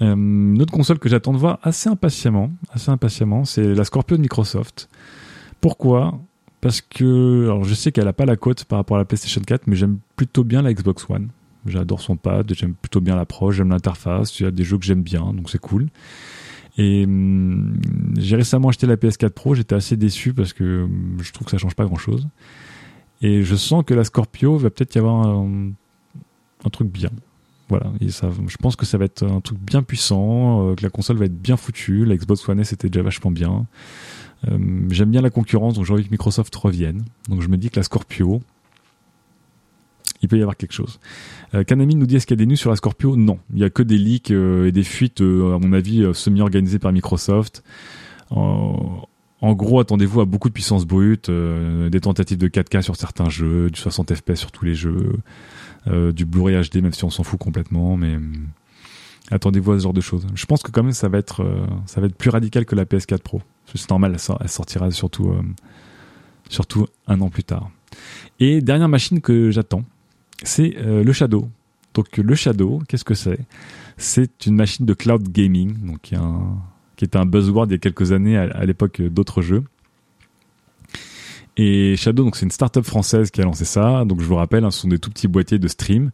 [0.02, 4.16] Euh, une autre console que j'attends de voir assez impatiemment, assez impatiemment, c'est la Scorpio
[4.16, 4.88] de Microsoft.
[5.60, 6.18] Pourquoi?
[6.60, 9.40] Parce que, alors je sais qu'elle a pas la cote par rapport à la PlayStation
[9.40, 11.28] 4, mais j'aime plutôt bien la Xbox One.
[11.66, 14.84] J'adore son pad, j'aime plutôt bien l'approche, j'aime l'interface, il y a des jeux que
[14.84, 15.88] j'aime bien, donc c'est cool.
[16.78, 17.80] Et hum,
[18.18, 21.50] j'ai récemment acheté la PS4 Pro, j'étais assez déçu parce que hum, je trouve que
[21.50, 22.28] ça change pas grand chose.
[23.22, 27.10] Et je sens que la Scorpio va peut-être y avoir un truc bien.
[27.68, 31.16] Voilà, je pense que ça va être un truc bien puissant, euh, que la console
[31.16, 32.04] va être bien foutue.
[32.04, 33.66] La Xbox One S était déjà vachement bien.
[34.46, 34.58] Euh,
[34.90, 37.02] J'aime bien la concurrence, donc j'ai envie que Microsoft revienne.
[37.28, 38.40] Donc je me dis que la Scorpio,
[40.22, 41.00] il peut y avoir quelque chose.
[41.54, 43.16] Euh, Kanami nous dit est-ce qu'il y a des news sur la Scorpio?
[43.16, 46.78] Non, il y a que des leaks euh, et des fuites, à mon avis, semi-organisées
[46.78, 47.64] par Microsoft.
[49.42, 53.70] Gros, attendez-vous à beaucoup de puissance brute, euh, des tentatives de 4K sur certains jeux,
[53.70, 55.18] du 60 FPS sur tous les jeux,
[55.88, 58.18] euh, du Blu-ray HD, même si on s'en fout complètement, mais
[59.30, 60.26] attendez-vous à ce genre de choses.
[60.34, 61.44] Je pense que quand même ça va être,
[61.96, 63.42] être plus radical que la PS4 Pro.
[63.74, 65.34] C'est normal, elle sortira surtout,
[66.48, 67.70] surtout un an plus tard.
[68.40, 69.84] Et dernière machine que j'attends,
[70.44, 71.48] c'est le Shadow.
[71.92, 73.40] Donc le Shadow, qu'est-ce que c'est?
[73.98, 76.12] C'est une machine de cloud gaming, donc
[76.96, 79.64] qui, était un buzzword il y a quelques années à, l'époque d'autres jeux.
[81.56, 84.04] Et Shadow, c'est une startup française qui a lancé ça.
[84.04, 86.10] Donc je vous rappelle, hein, ce sont des tout petits boîtiers de stream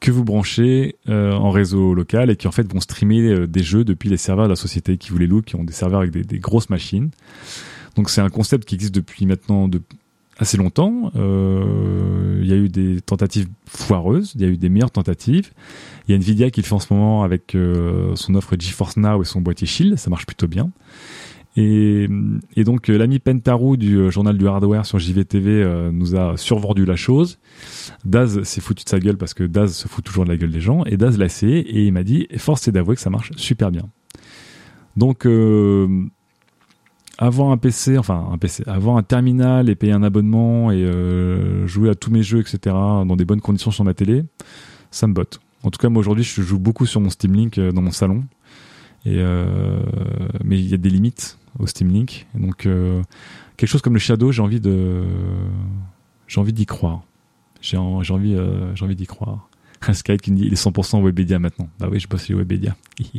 [0.00, 3.62] que vous branchez euh, en réseau local et qui en fait vont streamer euh, des
[3.62, 6.00] jeux depuis les serveurs de la société qui vous les louent, qui ont des serveurs
[6.00, 7.10] avec des, grosses machines.
[7.96, 9.68] Donc c'est un concept qui existe depuis maintenant
[10.38, 11.12] assez longtemps.
[11.16, 15.50] Euh, il y a eu des tentatives foireuses, il y a eu des meilleures tentatives.
[16.10, 18.96] Il y a Nvidia qui le fait en ce moment avec euh, son offre GeForce
[18.96, 20.72] Now et son boîtier Shield, ça marche plutôt bien.
[21.56, 22.08] Et,
[22.56, 27.38] donc euh, l'ami Pentaru du journal du hardware sur JVTV nous a survendu la chose.
[28.04, 30.50] Daz s'est foutu de sa gueule parce que Daz se fout toujours de la gueule
[30.50, 33.10] des gens et Daz l'a essayé et il m'a dit force est d'avouer que ça
[33.10, 33.88] marche super bien.
[34.96, 35.26] Donc
[37.20, 41.66] avoir un PC, enfin un PC, avoir un terminal et payer un abonnement et euh,
[41.66, 42.58] jouer à tous mes jeux, etc.
[42.74, 44.24] dans des bonnes conditions sur ma télé,
[44.90, 45.38] ça me botte.
[45.62, 47.90] En tout cas, moi aujourd'hui, je joue beaucoup sur mon Steam Link euh, dans mon
[47.90, 48.24] salon.
[49.06, 49.82] Et euh,
[50.44, 52.26] mais il y a des limites au Steam Link.
[52.34, 52.68] Donc
[53.56, 55.04] quelque chose comme le Shadow, j'ai envie de,
[56.26, 57.02] j'ai envie d'y croire.
[57.62, 58.36] J'ai envie,
[58.74, 59.48] j'ai envie d'y croire.
[59.92, 61.70] Sky qui me dit il est 100% Webedia maintenant.
[61.78, 62.76] Bah oui, je bosse sur Webedia.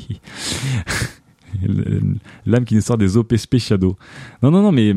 [2.46, 3.98] L'âme qui nous sort des OPSP Shadow.
[4.44, 4.96] Non, non, non, mais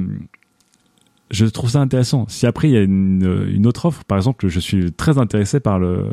[1.30, 2.26] je trouve ça intéressant.
[2.28, 5.78] Si après il y a une, autre offre, par exemple, je suis très intéressé par
[5.78, 6.11] le euh,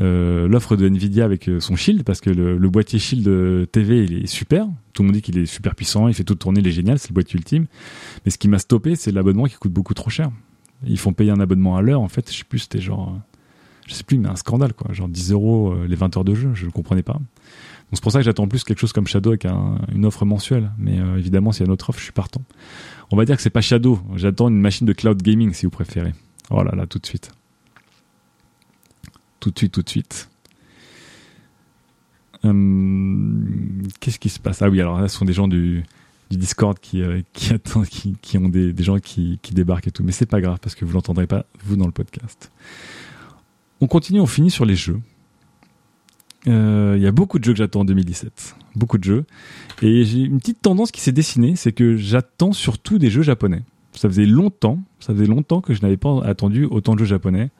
[0.00, 4.26] l'offre de Nvidia avec euh, son Shield parce que le, boîtier Shield TV il est
[4.26, 4.66] super.
[4.92, 6.98] Tout le monde dit qu'il est super puissant, il fait tout tourner, il est génial,
[6.98, 7.66] c'est le boîtier ultime.
[8.24, 10.30] Mais ce qui m'a stoppé, c'est l'abonnement qui coûte beaucoup trop cher.
[10.86, 12.00] Ils font payer un abonnement à l'heure.
[12.00, 13.18] En fait, je sais plus, c'était genre,
[13.86, 16.34] je sais plus, mais un scandale quoi, genre 10 euros euh, les 20 heures de
[16.34, 17.20] jeu, je ne comprenais pas
[17.92, 20.70] c'est pour ça que j'attends plus quelque chose comme Shadow avec une offre mensuelle.
[20.78, 22.42] Mais euh, évidemment, s'il y a une autre offre, je suis partant.
[23.10, 23.98] On va dire que c'est pas Shadow.
[24.16, 26.14] J'attends une machine de cloud gaming si vous préférez.
[26.50, 27.30] Oh là là, tout de suite.
[29.40, 30.28] Tout de suite, tout de suite.
[32.44, 34.62] Hum, qu'est-ce qui se passe?
[34.62, 35.82] Ah oui, alors là, ce sont des gens du,
[36.30, 40.04] Discord qui, euh, attendent, qui, ont des, gens qui, qui, débarquent et tout.
[40.04, 42.52] Mais c'est pas grave parce que vous l'entendrez pas, vous, dans le podcast.
[43.80, 45.00] On continue, on finit sur les jeux.
[46.48, 48.56] Euh, il y a beaucoup de jeux que j'attends en 2017.
[48.76, 49.24] Beaucoup de jeux.
[49.82, 53.62] Et j'ai une petite tendance qui s'est dessinée, c'est que j'attends surtout des jeux japonais.
[53.92, 57.50] Ça faisait longtemps, ça faisait longtemps que je n'avais pas attendu autant de jeux japonais.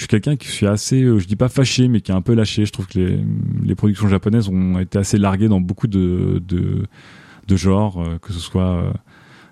[0.00, 2.22] Je suis quelqu'un qui suis assez, euh, je dis pas fâché, mais qui est un
[2.22, 2.64] peu lâché.
[2.64, 3.18] Je trouve que
[3.62, 6.40] les, productions japonaises ont été assez larguées dans beaucoup de,
[7.50, 8.94] genres, euh, que ce soit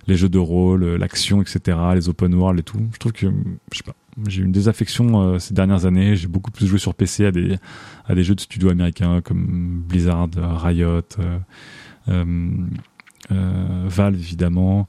[0.07, 2.81] les jeux de rôle, l'action, etc., les open world et tout.
[2.95, 3.27] Je trouve que,
[3.73, 3.95] je sais pas,
[4.27, 6.17] j'ai eu une désaffection euh, ces dernières années.
[6.17, 7.57] J'ai beaucoup plus joué sur PC à des,
[8.07, 11.39] à des jeux de studio américains comme Blizzard, Riot, euh,
[13.31, 14.89] euh, Valve évidemment,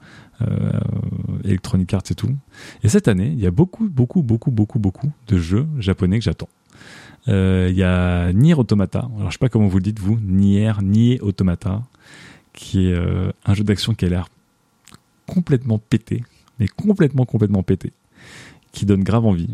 [1.43, 2.35] Electronic Arts et tout.
[2.83, 6.25] Et cette année, il y a beaucoup, beaucoup, beaucoup, beaucoup, beaucoup de jeux japonais que
[6.25, 6.49] j'attends.
[7.27, 9.09] Il y a Nier Automata.
[9.17, 11.83] Alors je sais pas comment vous le dites vous, Nier, Nier Automata,
[12.53, 12.97] qui est
[13.45, 14.29] un jeu d'action qui a l'air
[15.27, 16.23] complètement pété,
[16.59, 17.93] mais complètement, complètement pété
[18.71, 19.49] qui donne grave envie.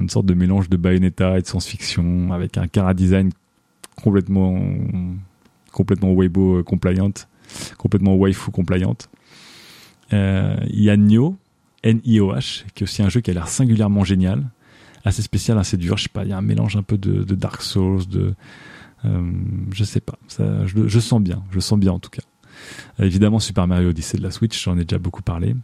[0.00, 3.30] Une sorte de mélange de Bayonetta et de science-fiction avec un cara design
[4.02, 4.60] complètement
[5.72, 7.12] complètement Weibo compliant,
[7.76, 8.96] complètement waifu compliant.
[10.12, 11.36] Euh, il y a Nioh,
[11.82, 14.44] N-I-O-H, qui est aussi un jeu qui a l'air singulièrement génial,
[15.04, 15.96] assez spécial, assez dur.
[15.96, 18.34] Je sais pas, il y a un mélange un peu de, Dark Souls, de
[19.04, 19.32] euh,
[19.72, 20.18] je sais pas.
[20.26, 22.22] Ça, je, sens bien, je sens bien en tout cas.
[22.98, 25.54] évidemment, Super Mario Odyssey de la Switch, j'en ai déjà beaucoup parlé.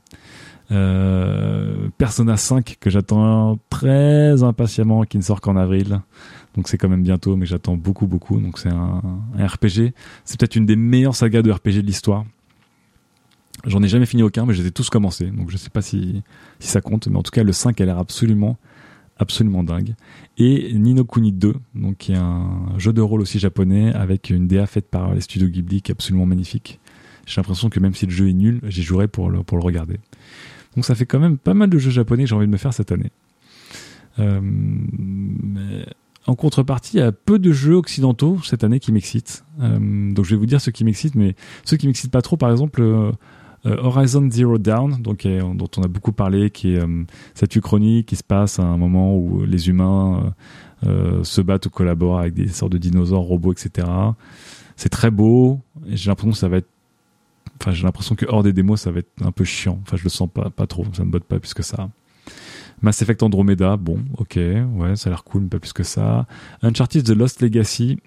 [0.73, 6.01] Euh, Persona 5 que j'attends très impatiemment, qui ne sort qu'en avril.
[6.57, 8.41] Donc c'est quand même bientôt, mais j'attends beaucoup, beaucoup.
[8.41, 9.03] Donc c'est un,
[9.39, 9.93] RPG.
[10.25, 12.25] C'est peut-être une des meilleures sagas de RPG de l'histoire.
[13.67, 15.27] J'en ai jamais fini aucun, mais j'ai tous commencé.
[15.27, 16.23] Donc je sais pas si,
[16.59, 18.59] si ça compte, mais en tout cas le 5 a l'air absolument,
[19.19, 19.95] absolument dingue.
[20.39, 24.47] Et Nino Kuni 2, donc qui est un jeu de rôle aussi japonais avec une
[24.47, 26.81] DA faite par les studios Ghibli qui est absolument magnifique.
[27.27, 29.65] J'ai l'impression que même si le jeu est nul, j'y jouerai pour le, pour le
[29.65, 29.99] regarder.
[30.75, 32.57] Donc ça fait quand même pas mal de jeux japonais que j'ai envie de me
[32.57, 33.13] faire cette année.
[34.19, 34.41] Euh,
[36.27, 39.45] en contrepartie, il y a peu de jeux occidentaux cette année qui m'excitent.
[39.61, 41.35] Euh, donc je vais vous dire ceux qui m'excitent, mais
[41.65, 43.13] ceux qui m'excitent pas trop, par exemple, euh,
[43.65, 46.83] Horizon Zero Dawn, donc dont on a beaucoup parlé, qui est
[47.35, 50.35] cette uchronie qui se passe à un moment où les humains
[51.23, 53.89] se battent ou collaborent avec des sortes de dinosaures, robots, etc.
[54.77, 55.61] C'est très beau.
[55.87, 56.69] Et j'ai l'impression que ça va être
[57.61, 59.79] Enfin, j'ai l'impression que hors des démos, ça va être un peu chiant.
[59.83, 60.85] Enfin, je le sens pas, pas trop.
[60.93, 61.89] Ça me botte pas plus que ça.
[62.83, 66.27] Mass Effect Andromeda, bon, ok, ouais, ça a l'air cool, mais pas plus que ça.
[66.63, 67.99] Uncharted The Lost Legacy.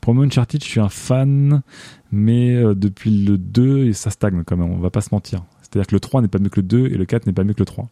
[0.00, 1.62] Pour moi, Uncharted, je suis un fan,
[2.10, 5.44] mais euh, depuis le 2, ça stagne quand même, on va pas se mentir.
[5.62, 7.44] C'est-à-dire que le 3 n'est pas mieux que le 2 et le 4 n'est pas
[7.44, 7.88] mieux que le 3.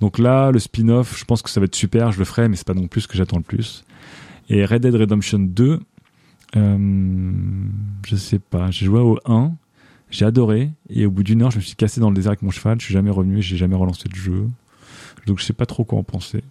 [0.00, 2.56] Donc là, le spin-off, je pense que ça va être super, je le ferai, mais
[2.56, 3.84] c'est pas non plus ce que j'attends le plus.
[4.48, 5.80] Et Red Dead Redemption 2,
[6.56, 7.32] euh,
[8.06, 9.52] je sais pas, j'ai joué au 1,
[10.10, 12.42] j'ai adoré, et au bout d'une heure, je me suis cassé dans le désert avec
[12.42, 14.48] mon cheval, je suis jamais revenu, j'ai jamais relancé le jeu.
[15.26, 16.42] Donc je sais pas trop quoi en penser.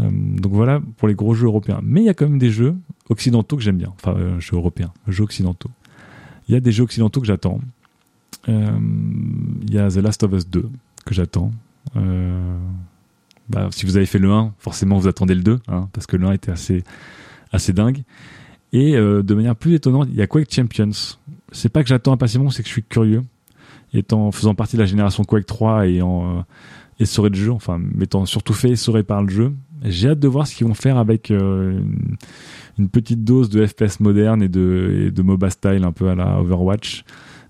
[0.00, 1.80] Euh, donc voilà pour les gros jeux européens.
[1.82, 2.76] Mais il y a quand même des jeux
[3.08, 3.92] occidentaux que j'aime bien.
[3.94, 5.70] Enfin, euh, jeux européens, jeux occidentaux.
[6.48, 7.60] Il y a des jeux occidentaux que j'attends.
[8.48, 8.78] Euh,
[9.62, 10.68] il y a The Last of Us 2
[11.04, 11.50] que j'attends.
[11.96, 12.58] Euh,
[13.48, 16.16] bah, si vous avez fait le 1, forcément vous attendez le 2, hein, parce que
[16.16, 16.84] le 1 était assez,
[17.52, 18.02] assez dingue.
[18.72, 20.90] Et euh, de manière plus étonnante, il y a Quake Champions.
[21.52, 23.22] C'est pas que j'attends impatiemment, c'est que je suis curieux.
[23.92, 26.44] Étant faisant partie de la génération Quake 3 et en
[26.98, 29.52] essoré de jeu, enfin m'étant surtout fait essorer par le jeu,
[29.86, 32.16] j'ai hâte de voir ce qu'ils vont faire avec une,
[32.78, 37.04] une, petite dose de FPS moderne et de, MOBA style un peu à la Overwatch.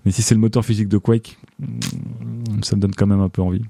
[0.05, 1.37] Mais si c'est le moteur physique de Quake,
[2.61, 3.63] ça me donne quand même un peu envie.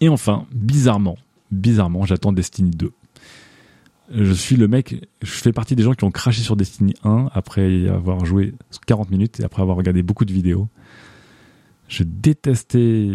[0.00, 1.16] Et enfin, bizarrement,
[1.50, 2.92] bizarrement, j'attends Destiny 2.
[4.14, 7.28] Je suis le mec, je fais partie des gens qui ont craché sur Destiny 1
[7.34, 8.54] après avoir joué
[8.86, 10.68] 40 minutes et après avoir regardé beaucoup de vidéos.
[11.88, 13.10] Je détestais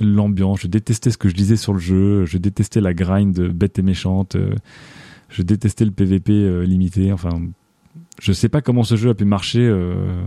[0.00, 3.78] l'ambiance, je détestais ce que je disais sur le jeu, je détestais la grind bête
[3.78, 4.36] et méchante,
[5.28, 7.30] je détestais le PVP euh, limité, enfin,
[8.20, 9.60] je sais pas comment ce jeu a pu marcher.
[9.60, 10.24] Euh,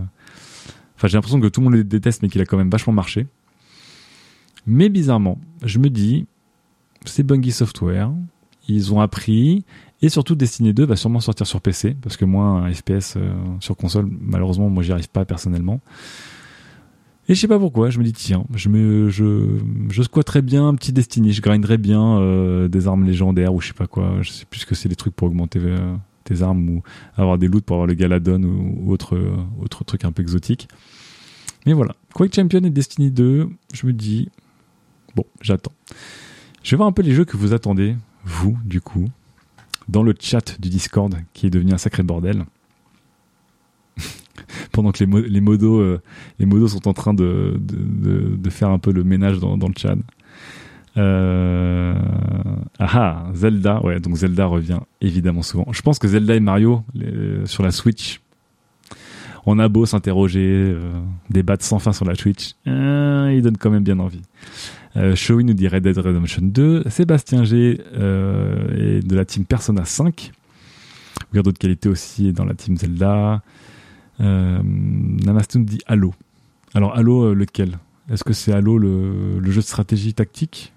[0.96, 2.92] enfin, j'ai l'impression que tout le monde le déteste, mais qu'il a quand même vachement
[2.92, 3.26] marché.
[4.66, 6.26] Mais bizarrement, je me dis,
[7.04, 8.12] c'est Bungie Software,
[8.68, 9.64] ils ont appris,
[10.02, 13.32] et surtout Destiny 2 va sûrement sortir sur PC, parce que moi, un FPS euh,
[13.60, 15.80] sur console, malheureusement, moi j'y arrive pas personnellement.
[17.30, 20.66] Et je sais pas pourquoi, je me dis tiens, je me, je, je squatterais bien
[20.66, 24.16] un petit Destiny, je grinderais bien euh, des armes légendaires ou je sais pas quoi,
[24.20, 26.82] je sais plus ce que c'est des trucs pour augmenter euh, tes armes ou
[27.16, 29.16] avoir des loots pour avoir le Galadon ou, autre,
[29.62, 30.66] autre truc un peu exotique.
[31.66, 34.28] Mais voilà, Quake Champion et Destiny 2, je me dis
[35.14, 35.72] Bon, j'attends.
[36.64, 39.08] Je vais voir un peu les jeux que vous attendez, vous, du coup,
[39.88, 42.44] dans le chat du Discord, qui est devenu un sacré bordel.
[44.72, 46.00] Pendant que les, modos, euh,
[46.38, 47.60] les modos sont en train de,
[48.50, 49.96] faire un peu le ménage dans, le chat.
[50.96, 51.94] Euh...
[52.78, 55.66] Ah, Zelda, ouais, donc Zelda revient évidemment souvent.
[55.72, 56.82] Je pense que Zelda et Mario
[57.44, 58.20] sur la Switch,
[59.46, 63.70] on a beau s'interroger, euh, débattre sans fin sur la Switch, euh, ils donnent quand
[63.70, 64.22] même bien envie.
[64.96, 66.84] Euh, Shoei nous dit Red Dead Redemption 2.
[66.88, 70.32] Sébastien G euh, est de la team Persona 5.
[71.30, 73.42] Regarde d'autres qualités aussi dans la team Zelda.
[74.20, 76.14] Euh, Namaste nous dit Halo.
[76.74, 77.78] Alors Halo, euh, lequel?
[78.10, 80.72] Est-ce que c'est Halo le, jeu de stratégie tactique?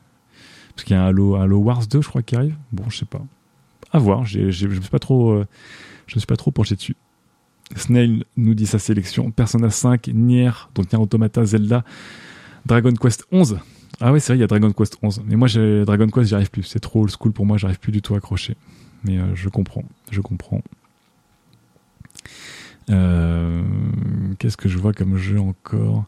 [0.76, 2.56] Parce qu'il y a un Halo, Wars 2, je crois, qui arrive.
[2.72, 3.22] Bon, je sais pas.
[3.91, 4.26] À voir.
[4.26, 5.46] Je ne suis pas trop, euh,
[6.16, 6.96] me suis pas trop penché dessus.
[7.76, 11.84] Snail nous dit sa sélection Persona 5, Nier, donc Nier Automata, Zelda,
[12.66, 13.60] Dragon Quest 11.
[14.00, 15.24] Ah oui, c'est vrai, il y a Dragon Quest 11.
[15.26, 15.48] Mais moi,
[15.86, 16.64] Dragon Quest, j'y arrive plus.
[16.64, 18.56] C'est trop old school pour moi, j'arrive plus du tout à accrocher.
[19.04, 20.62] Mais je comprends, je comprends.
[22.90, 23.64] Euh,
[24.40, 26.06] Qu'est-ce que je vois comme jeu encore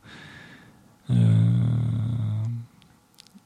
[1.09, 1.15] euh...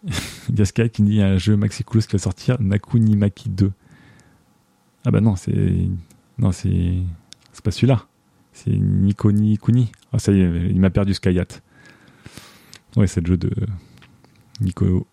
[0.49, 3.71] Il y a qui dit un jeu Maxi Coolus qui va sortir, Nakuni Maki 2.
[5.05, 5.87] Ah bah non, c'est.
[6.37, 6.97] Non, c'est.
[7.51, 8.05] C'est pas celui-là.
[8.53, 9.91] C'est Nikoni Kuni.
[10.13, 11.47] Ah ça y est, il m'a perdu Skyat.
[12.95, 13.51] Ouais, c'est le jeu de
[14.61, 15.07] Nico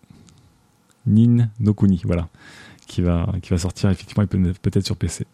[1.05, 2.27] Nin Nokuni, voilà,
[2.87, 5.25] qui va, qui va sortir effectivement peut-être sur PC.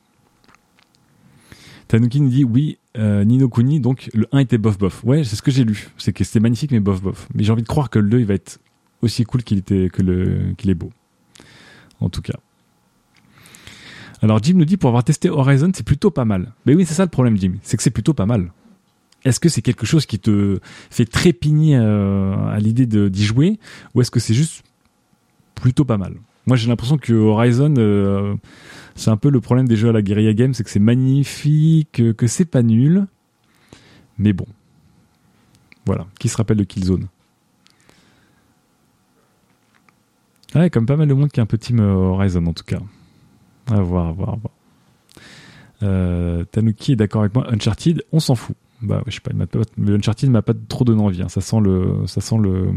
[1.93, 5.03] Tanuki nous dit oui, euh, Ninokuni, donc le 1 était bof bof.
[5.03, 5.89] Ouais, c'est ce que j'ai lu.
[5.99, 7.27] C'est que c'était magnifique mais bof bof.
[7.35, 8.59] Mais j'ai envie de croire que le 2 il va être
[9.03, 10.89] aussi cool qu'il était qu'il est beau.
[11.99, 12.33] En tout cas.
[14.23, 16.53] Alors Jim nous dit pour avoir testé Horizon, c'est plutôt pas mal.
[16.65, 18.51] Mais oui, c'est ça le problème Jim, c'est que c'est plutôt pas mal.
[19.23, 23.59] Est-ce que c'est quelque chose qui te fait trépigner euh, à l'idée d'y jouer?
[23.93, 24.63] Ou est-ce que c'est juste
[25.53, 26.15] plutôt pas mal?
[26.45, 28.35] Moi j'ai l'impression que Horizon euh,
[28.95, 32.01] c'est un peu le problème des jeux à la guerrilla game, c'est que c'est magnifique,
[32.15, 33.07] que c'est pas nul,
[34.17, 34.45] mais bon.
[35.85, 37.07] Voilà, qui se rappelle de Killzone?
[40.55, 42.79] Ouais, comme pas mal de monde qui a un peu team Horizon en tout cas.
[43.71, 44.53] À voir, à voir, à voir.
[45.81, 47.45] Euh, Tanuki est d'accord avec moi.
[47.51, 49.31] Uncharted, on s'en fout bah je sais pas,
[49.77, 51.21] le Uncharted m'a pas trop donné envie.
[51.21, 51.29] Hein.
[51.29, 52.69] Ça sent le, ça sent le,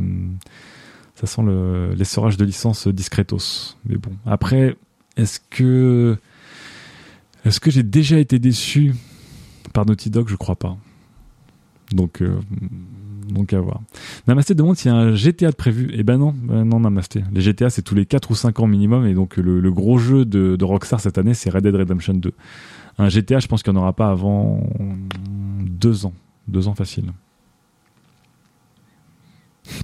[1.17, 3.77] ça sent le l'essorage de licence discretos.
[3.87, 4.77] Mais bon, après,
[5.17, 6.19] est-ce que,
[7.67, 8.95] j'ai déjà été déçu
[9.73, 10.29] par Naughty Dog?
[10.29, 10.77] Je crois pas.
[11.93, 12.39] Donc, euh,
[13.31, 13.81] donc à voir.
[14.29, 15.91] Namasté demande s'il y a un GTA de prévu.
[15.95, 17.23] Eh ben non, ben non Namasté.
[17.33, 20.25] Les GTA c'est tous les 4 ou 5 ans minimum et donc le, gros jeu
[20.27, 22.33] de, de, Rockstar cette année c'est Red Dead Redemption 2.
[22.99, 24.69] Un GTA je pense qu'il n'y en aura pas avant
[25.61, 26.13] 2 ans.
[26.49, 27.13] 2 ans facile.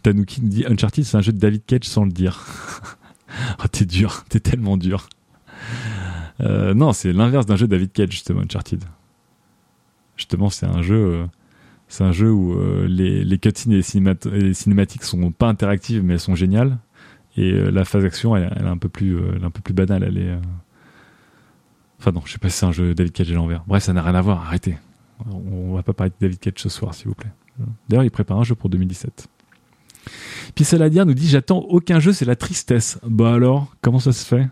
[0.02, 2.44] Tanuki nous dit Uncharted c'est un jeu de David Cage sans le dire.
[3.60, 5.08] oh t'es dur, t'es tellement dur.
[6.40, 8.84] Euh, non, c'est l'inverse d'un jeu David Cage justement Uncharted.
[10.16, 10.96] Justement c'est un jeu...
[10.96, 11.26] Euh,
[11.88, 13.82] c'est un jeu où euh, les, les cutscenes et
[14.30, 16.78] les, cinématiques sont pas interactives, mais elles sont géniales.
[17.36, 20.40] Et la phase d'action, elle, est un peu plus, un peu plus banale.
[21.98, 23.62] Enfin non, je sais pas si c'est un jeu David Cage à l'envers.
[23.66, 24.42] Bref, ça n'a rien à voir.
[24.46, 24.78] Arrêtez.
[25.30, 27.30] On va pas parler de David Cage ce soir, s'il vous plaît.
[27.88, 29.28] D'ailleurs, il prépare un jeu pour 2017.
[30.54, 32.98] Puis Saladia nous dit J'attends aucun jeu, c'est la tristesse.
[33.06, 34.48] Bah alors, comment ça se fait?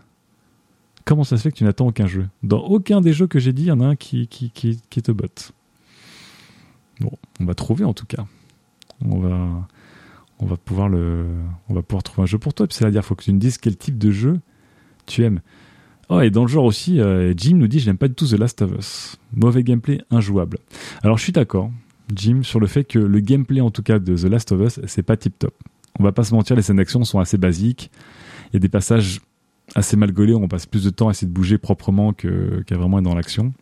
[1.05, 2.27] Comment ça se fait que tu n'attends aucun jeu?
[2.43, 4.79] Dans aucun des jeux que j'ai dit, il y en a un qui, qui, qui,
[4.89, 5.51] qui te botte.
[6.99, 8.25] Bon, on va trouver en tout cas.
[9.03, 9.67] On va,
[10.39, 11.25] on va pouvoir le,
[11.69, 12.67] on va pouvoir trouver un jeu pour toi.
[12.69, 14.39] C'est-à-dire, faut que tu nous dises quel type de jeu
[15.07, 15.41] tu aimes.
[16.09, 18.27] Oh, et dans le genre aussi, euh, Jim nous dit je n'aime pas du tout
[18.27, 19.17] The Last of Us.
[19.33, 20.57] Mauvais gameplay, injouable.
[21.03, 21.71] Alors je suis d'accord,
[22.15, 24.79] Jim, sur le fait que le gameplay en tout cas de The Last of Us,
[24.87, 25.53] c'est pas tip top.
[25.99, 27.91] On va pas se mentir, les scènes d'action sont assez basiques.
[28.49, 29.21] Il y a des passages
[29.75, 32.77] assez mal gaulés où on passe plus de temps à essayer de bouger proprement qu'à
[32.77, 33.53] vraiment être dans l'action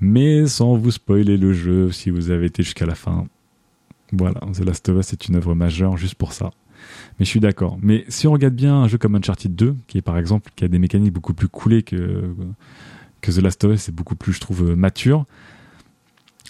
[0.00, 3.26] mais sans vous spoiler le jeu si vous avez été jusqu'à la fin.
[4.12, 6.50] Voilà, The Last of Us est une œuvre majeure juste pour ça.
[7.18, 7.78] Mais je suis d'accord.
[7.80, 10.64] Mais si on regarde bien un jeu comme Uncharted 2, qui est par exemple, qui
[10.64, 12.34] a des mécaniques beaucoup plus coulées que,
[13.20, 15.24] que The Last of Us, c'est beaucoup plus, je trouve, mature,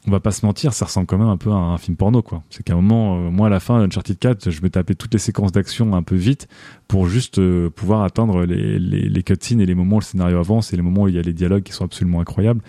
[0.07, 2.23] on va pas se mentir, ça ressemble quand même un peu à un film porno,
[2.23, 2.45] quoi.
[2.49, 5.13] C'est qu'à un moment, euh, moi, à la fin, Uncharted 4, je me tapais toutes
[5.13, 6.47] les séquences d'action un peu vite
[6.87, 10.73] pour juste euh, pouvoir atteindre les, les, cutscenes et les moments où le scénario avance
[10.73, 12.61] et les moments où il y a les dialogues qui sont absolument incroyables.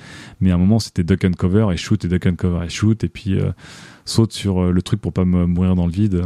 [0.41, 2.69] Mais à un moment, c'était duck and cover et shoot et duck and cover et
[2.69, 3.51] shoot et puis euh,
[4.05, 6.23] saute sur le truc pour pas me mourir dans le vide.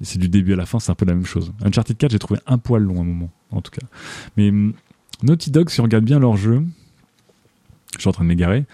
[0.00, 1.52] c'est du début à la fin, c'est un peu la même chose.
[1.64, 3.86] Uncharted 4, j'ai trouvé un poil long à un moment, en tout cas.
[4.36, 4.72] Mais hum,
[5.22, 6.64] Naughty Dog, si on regarde bien leur jeu,
[7.94, 8.64] je suis en train de m'égarer,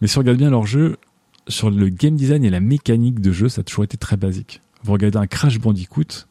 [0.00, 0.96] mais si on regarde bien leur jeu,
[1.48, 4.60] sur le game design et la mécanique de jeu, ça a toujours été très basique.
[4.82, 6.26] Vous regardez un Crash Bandicoot,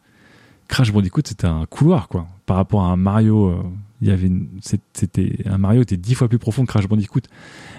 [0.68, 2.28] Crash Bandicoot c'était un couloir quoi.
[2.46, 3.64] Par rapport à un Mario, euh,
[4.02, 4.32] il y avait
[4.94, 7.22] c'était un Mario était dix fois plus profond que Crash Bandicoot.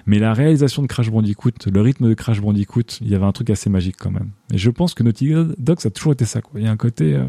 [0.06, 3.32] Mais la réalisation de Crash Bandicoot, le rythme de Crash Bandicoot, il y avait un
[3.32, 4.30] truc assez magique quand même.
[4.52, 6.60] Et je pense que Naughty Dog ça a toujours été ça quoi.
[6.60, 7.24] Il y a un côté euh,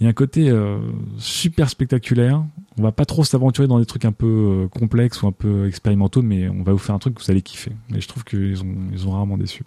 [0.00, 0.78] il y a un côté euh,
[1.18, 2.44] super spectaculaire.
[2.78, 5.66] On va pas trop s'aventurer dans des trucs un peu euh, complexes ou un peu
[5.66, 7.72] expérimentaux, mais on va vous faire un truc que vous allez kiffer.
[7.94, 9.64] Et je trouve qu'ils ont, ils ont rarement déçu.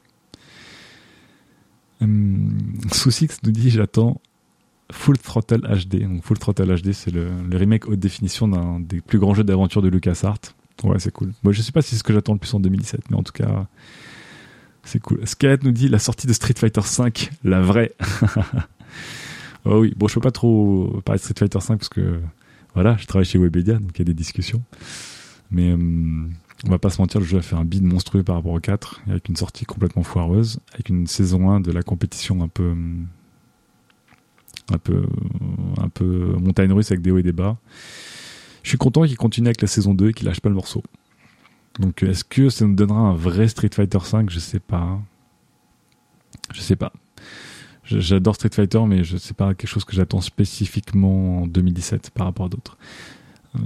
[2.01, 2.57] Hum,
[2.91, 4.21] Soussix nous dit j'attends
[4.91, 6.03] Full Throttle HD.
[6.03, 9.82] Donc Full Throttle HD, c'est le, remake haute définition d'un des plus grands jeux d'aventure
[9.82, 10.55] de LucasArts.
[10.84, 11.34] Ouais, c'est cool.
[11.43, 13.23] Moi, je sais pas si c'est ce que j'attends le plus en 2017, mais en
[13.23, 13.67] tout cas,
[14.84, 15.27] c'est cool.
[15.27, 17.11] Skelett nous dit la sortie de Street Fighter V,
[17.43, 17.91] la vraie.
[19.66, 22.20] Oh oui, bon, je peux pas trop parler de Street Fighter 5 parce que
[22.74, 24.62] voilà, je travaille chez Webedia, donc il y a des discussions.
[25.51, 25.78] Mais euh,
[26.66, 28.59] on va pas se mentir, le jeu a fait un bid monstrueux par rapport au
[28.59, 32.74] 4, avec une sortie complètement foireuse, avec une saison 1 de la compétition un peu
[34.72, 35.05] un peu
[35.82, 37.57] un peu montagne russe avec des hauts et des bas.
[38.64, 40.84] Je suis content qu'il continue avec la saison 2 et qu'il lâche pas le morceau.
[41.80, 44.99] Donc est-ce que ça nous donnera un vrai Street Fighter 5 Je sais pas.
[46.53, 46.93] Je sais pas.
[47.99, 52.27] J'adore Street Fighter, mais je sais pas quelque chose que j'attends spécifiquement en 2017 par
[52.27, 52.77] rapport à d'autres.
[53.55, 53.59] Euh...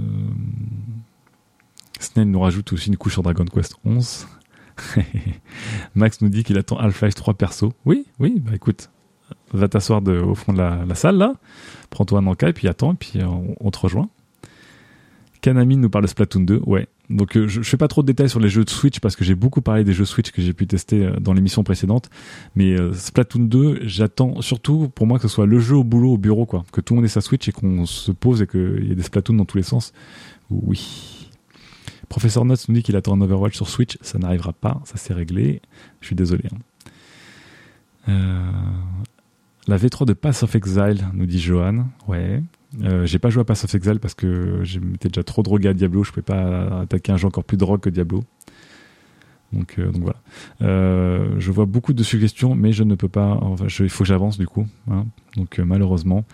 [1.98, 4.26] Snell nous rajoute aussi une couche sur Dragon Quest 11.
[5.94, 7.72] Max nous dit qu'il attend Half-Life 3 perso.
[7.86, 8.90] Oui, oui, bah écoute,
[9.52, 11.34] va t'asseoir au fond de la, salle là,
[11.90, 14.08] prends-toi un encas et puis attends et puis on, on te rejoint.
[15.46, 16.62] Kanami nous parle de Splatoon 2.
[16.66, 18.98] Ouais, donc euh, je, je fais pas trop de détails sur les jeux de Switch
[18.98, 21.62] parce que j'ai beaucoup parlé des jeux Switch que j'ai pu tester euh, dans l'émission
[21.62, 22.10] précédente.
[22.56, 26.14] Mais euh, Splatoon 2, j'attends surtout pour moi que ce soit le jeu au boulot,
[26.14, 26.64] au bureau, quoi.
[26.72, 28.96] Que tout le monde ait sa Switch et qu'on se pose et qu'il y ait
[28.96, 29.92] des Splatoon dans tous les sens.
[30.50, 31.30] Oui.
[32.08, 33.98] Professeur Nuts nous dit qu'il attend un Overwatch sur Switch.
[34.00, 35.62] Ça n'arrivera pas, ça s'est réglé.
[36.00, 36.42] Je suis désolé.
[38.08, 38.50] Hein.
[39.68, 41.86] La V3 de Pass of Exile, nous dit Johan.
[42.08, 42.42] Ouais.
[42.82, 45.74] Euh, j'ai pas joué à Pass of Exile parce que j'étais déjà trop drogué à
[45.74, 46.04] Diablo.
[46.04, 48.24] Je pouvais pas attaquer un jeu encore plus drogue que Diablo.
[49.52, 50.16] Donc, euh, voilà.
[50.62, 53.38] Euh, je vois beaucoup de suggestions, mais je ne peux pas.
[53.40, 54.66] Enfin, il faut que j'avance du coup.
[54.90, 55.06] Hein.
[55.36, 56.24] Donc malheureusement,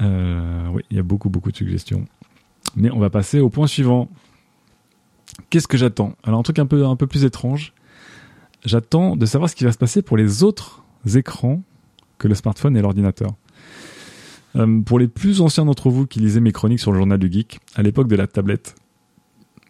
[0.00, 2.04] oui, il y a beaucoup beaucoup de suggestions.
[2.76, 4.08] Mais on va passer au point suivant.
[5.50, 6.14] Qu'est-ce que j'attends?
[6.24, 7.72] Alors un truc un peu un peu plus étrange.
[8.64, 10.82] J'attends de savoir ce qui va se passer pour les autres
[11.14, 11.62] écrans
[12.18, 13.34] que le smartphone et l'ordinateur.
[14.56, 17.30] Euh, pour les plus anciens d'entre vous qui lisaient mes chroniques sur le journal du
[17.30, 18.74] geek, à l'époque de la tablette,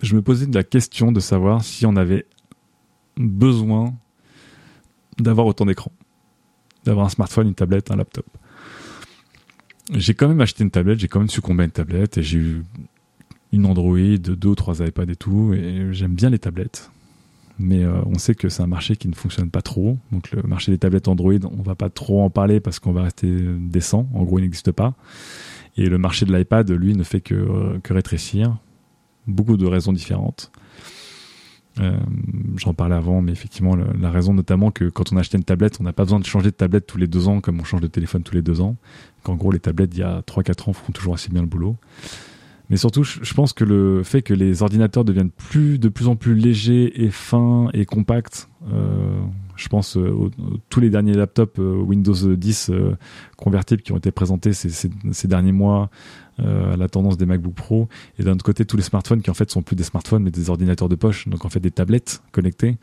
[0.03, 2.26] je me posais la question de savoir si on avait
[3.16, 3.95] besoin
[5.18, 5.91] d'avoir autant d'écran,
[6.85, 8.26] d'avoir un smartphone, une tablette, un laptop.
[9.93, 12.39] J'ai quand même acheté une tablette, j'ai quand même succombé à une tablette et j'ai
[12.39, 12.64] eu
[13.53, 16.91] une Android, deux ou trois iPads et tout, et j'aime bien les tablettes.
[17.59, 19.98] Mais euh, on sait que c'est un marché qui ne fonctionne pas trop.
[20.12, 23.02] Donc le marché des tablettes Android, on va pas trop en parler parce qu'on va
[23.02, 23.28] rester
[23.59, 24.09] décent.
[24.14, 24.94] En gros, il n'existe pas.
[25.76, 28.59] Et le marché de l'iPad, lui, ne fait que, euh, rétrécir.
[29.26, 30.50] Beaucoup de raisons différentes.
[31.80, 31.96] Euh,
[32.56, 35.84] J'en parlais avant, mais effectivement, la raison notamment que quand on achète une tablette, on
[35.84, 37.86] n'a pas besoin de changer de tablette tous les deux ans comme on change de
[37.86, 38.76] téléphone tous les deux ans.
[39.22, 41.76] Qu'en gros, les tablettes il y a 3-4 ans font toujours assez bien le boulot.
[42.70, 46.16] Mais surtout, je pense que le fait que les ordinateurs deviennent plus, de plus en
[46.16, 49.20] plus légers et fins et compacts, euh,
[49.58, 50.30] je pense euh, aux,
[50.70, 52.96] tous les derniers laptops euh, Windows 10 euh,
[53.36, 55.90] convertibles qui ont été présentés ces, ces, ces derniers mois,
[56.38, 59.34] à la tendance des MacBook Pro, et d'un autre côté tous les smartphones qui en
[59.34, 62.22] fait sont plus des smartphones mais des ordinateurs de poche, donc en fait des tablettes
[62.30, 62.76] connectées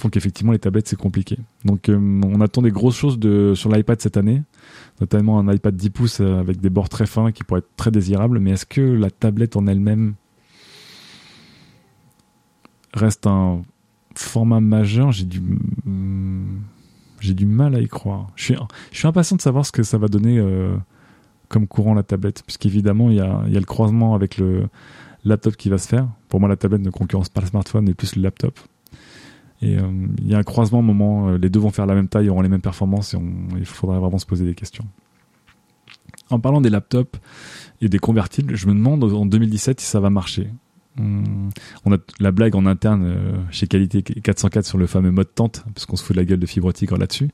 [0.00, 1.38] font qu'effectivement les tablettes c'est compliqué.
[1.64, 3.18] Donc euh, on attend des grosses choses
[3.54, 4.42] sur l'iPad cette année,
[5.00, 7.90] notamment un iPad 10 pouces euh, avec des bords très fins qui pourraient être très
[7.90, 10.14] désirables, mais est-ce que la tablette en elle-même
[12.94, 13.62] reste un
[14.14, 15.12] format majeur?
[15.12, 15.40] J'ai du
[17.20, 18.28] j'ai du mal à y croire.
[18.34, 18.56] Je suis,
[18.92, 20.74] je suis impatient de savoir ce que ça va donner euh,
[21.48, 24.68] comme courant la tablette, puisqu'évidemment il y a, y a le croisement avec le
[25.24, 26.08] laptop qui va se faire.
[26.28, 28.58] Pour moi la tablette ne concurrence pas le smartphone, mais plus le laptop.
[29.62, 31.94] Et euh, il y a un croisement au moment, euh, les deux vont faire la
[31.94, 34.86] même taille, auront les mêmes performances et on, il faudrait vraiment se poser des questions.
[36.30, 37.18] En parlant des laptops
[37.80, 40.48] et des convertibles, je me demande en 2017 si ça va marcher.
[40.98, 41.50] Hum,
[41.84, 45.64] on a la blague en interne euh, chez Qualité 404 sur le fameux mode tente,
[45.74, 47.28] parce qu'on se fout de la gueule de fibre tigre là-dessus.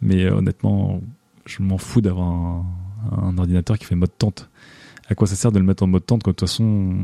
[0.00, 1.02] Mais honnêtement,
[1.44, 2.66] je m'en fous d'avoir un,
[3.12, 4.48] un, ordinateur qui fait mode tente.
[5.08, 6.94] À quoi ça sert de le mettre en mode tente quand de toute façon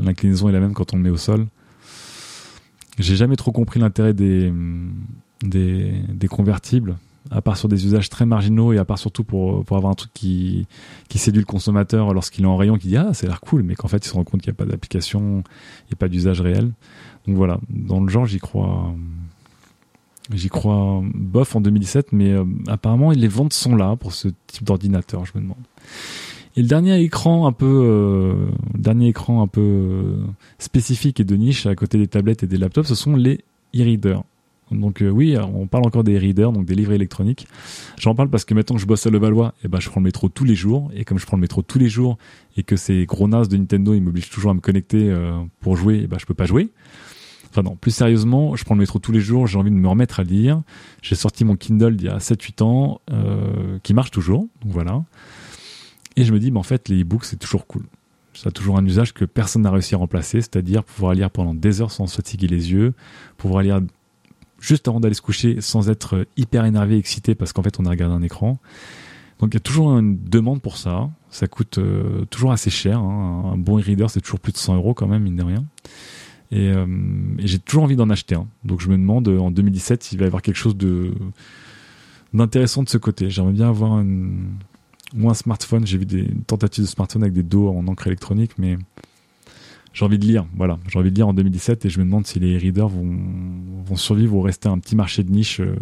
[0.00, 1.46] l'inclinaison est la même quand on le met au sol?
[2.98, 4.52] J'ai jamais trop compris l'intérêt des,
[5.42, 6.96] des, des, convertibles,
[7.30, 9.94] à part sur des usages très marginaux et à part surtout pour, pour avoir un
[9.94, 10.66] truc qui,
[11.08, 13.74] qui séduit le consommateur lorsqu'il est en rayon, qui dit Ah, a l'air cool, mais
[13.74, 15.42] qu'en fait, il se rend compte qu'il n'y a pas d'application,
[15.92, 16.72] a pas d'usage réel.
[17.26, 18.94] Donc voilà, dans le genre, j'y crois.
[20.32, 24.62] J'y crois bof en 2017, mais euh, apparemment les ventes sont là pour ce type
[24.62, 25.58] d'ordinateur, je me demande.
[26.56, 30.16] Et le dernier écran un peu, euh, dernier écran un peu euh,
[30.58, 33.44] spécifique et de niche à côté des tablettes et des laptops, ce sont les
[33.74, 34.24] e-readers.
[34.70, 37.46] Donc euh, oui, on parle encore des e-readers, donc des livres électroniques.
[37.98, 40.00] J'en parle parce que maintenant que je bosse à Levallois, et eh ben je prends
[40.00, 40.90] le métro tous les jours.
[40.94, 42.18] Et comme je prends le métro tous les jours
[42.56, 45.76] et que ces gros nazes de Nintendo, ils m'obligent toujours à me connecter euh, pour
[45.76, 46.70] jouer, et eh ben je peux pas jouer.
[47.50, 49.88] Enfin non, plus sérieusement, je prends le métro tous les jours, j'ai envie de me
[49.88, 50.62] remettre à lire.
[51.02, 55.02] J'ai sorti mon Kindle il y a 7-8 ans, euh, qui marche toujours, donc voilà.
[56.16, 57.84] Et je me dis, mais en fait, les e-books, c'est toujours cool.
[58.34, 61.54] Ça a toujours un usage que personne n'a réussi à remplacer, c'est-à-dire pouvoir lire pendant
[61.54, 62.94] des heures sans se fatiguer les yeux,
[63.36, 63.80] pouvoir lire
[64.60, 67.90] juste avant d'aller se coucher sans être hyper énervé, excité parce qu'en fait on a
[67.90, 68.58] regardé un écran.
[69.40, 71.10] Donc il y a toujours une demande pour ça.
[71.30, 73.00] Ça coûte euh, toujours assez cher.
[73.00, 73.52] Hein.
[73.54, 75.64] Un bon e-reader c'est toujours plus de 100 euros quand même, mine de rien.
[76.52, 76.86] Et, euh,
[77.38, 78.46] et j'ai toujours envie d'en acheter un.
[78.64, 81.12] Donc je me demande euh, en 2017 s'il va y avoir quelque chose de
[82.32, 83.28] d'intéressant de ce côté.
[83.28, 84.50] J'aimerais bien avoir une,
[85.16, 85.86] ou un smartphone.
[85.86, 88.78] J'ai vu des tentatives de smartphone avec des dos en encre électronique, mais
[89.92, 90.46] j'ai envie de lire.
[90.56, 93.16] Voilà, j'ai envie de lire en 2017 et je me demande si les readers vont,
[93.84, 95.76] vont survivre ou rester un petit marché de niche euh,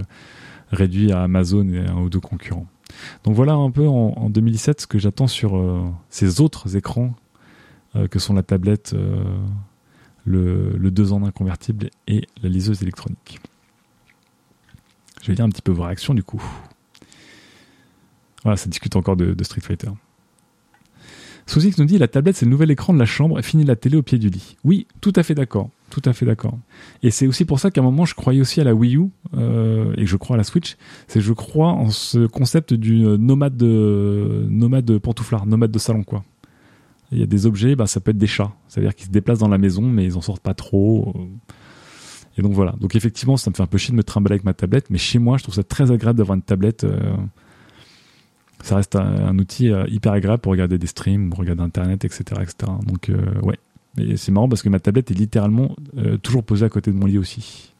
[0.70, 2.66] réduit à Amazon et un ou deux concurrents.
[3.24, 7.14] Donc voilà un peu en, en 2017 ce que j'attends sur euh, ces autres écrans
[7.96, 8.94] euh, que sont la tablette,
[10.24, 13.40] le, le 2 en 1 convertible et la liseuse électronique.
[15.22, 16.42] Je vais lire un petit peu vos réactions du coup.
[18.42, 19.88] Voilà, ça discute encore de, Street Fighter.
[21.46, 23.74] Sousix nous dit la tablette c'est le nouvel écran de la chambre et fini la
[23.74, 24.56] télé au pied du lit.
[24.64, 26.58] Oui, tout à fait d'accord, tout à fait d'accord.
[27.02, 29.06] Et c'est aussi pour ça qu'à un moment je croyais aussi à la Wii U
[29.34, 30.76] euh, et je crois à la Switch.
[31.06, 36.04] C'est je crois en ce concept du euh, nomade de nomade pantouflard, nomade de salon
[36.04, 36.22] quoi.
[37.12, 39.38] Il y a des objets, bah ça peut être des chats, c'est-à-dire qu'ils se déplacent
[39.38, 41.14] dans la maison mais ils en sortent pas trop.
[42.36, 42.74] Et donc voilà.
[42.78, 44.98] Donc effectivement ça me fait un peu chier de me trimballer avec ma tablette, mais
[44.98, 46.84] chez moi je trouve ça très agréable d'avoir une tablette.
[46.84, 47.16] Euh,
[48.62, 52.24] ça reste un, outil euh, hyper agréable pour regarder des streams, pour regarder internet, etc.,
[52.42, 52.72] etc.
[52.86, 53.58] Donc euh, ouais,
[53.98, 56.96] et c'est marrant parce que ma tablette est littéralement euh, toujours posée à côté de
[56.96, 57.72] mon lit aussi.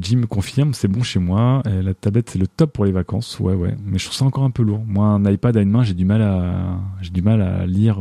[0.00, 1.62] Jim confirme, c'est bon chez moi.
[1.66, 3.38] la tablette c'est le top pour les vacances.
[3.38, 4.82] Ouais ouais, mais je trouve ça encore un peu lourd.
[4.86, 7.98] Moi un iPad à une main, j'ai du mal à j'ai du mal à lire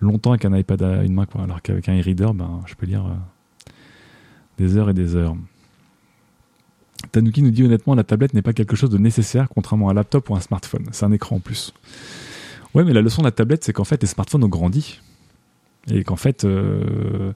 [0.00, 1.26] longtemps avec un iPad à une main.
[1.42, 3.06] Alors qu'avec un e-reader, ben je peux lire
[4.58, 5.36] des heures et des heures.
[7.12, 9.94] Tanuki nous dit honnêtement, la tablette n'est pas quelque chose de nécessaire, contrairement à un
[9.94, 10.86] laptop ou un smartphone.
[10.92, 11.72] C'est un écran en plus.
[12.74, 15.00] Ouais, mais la leçon de la tablette, c'est qu'en fait, les smartphones ont grandi.
[15.90, 17.32] Et qu'en fait, euh,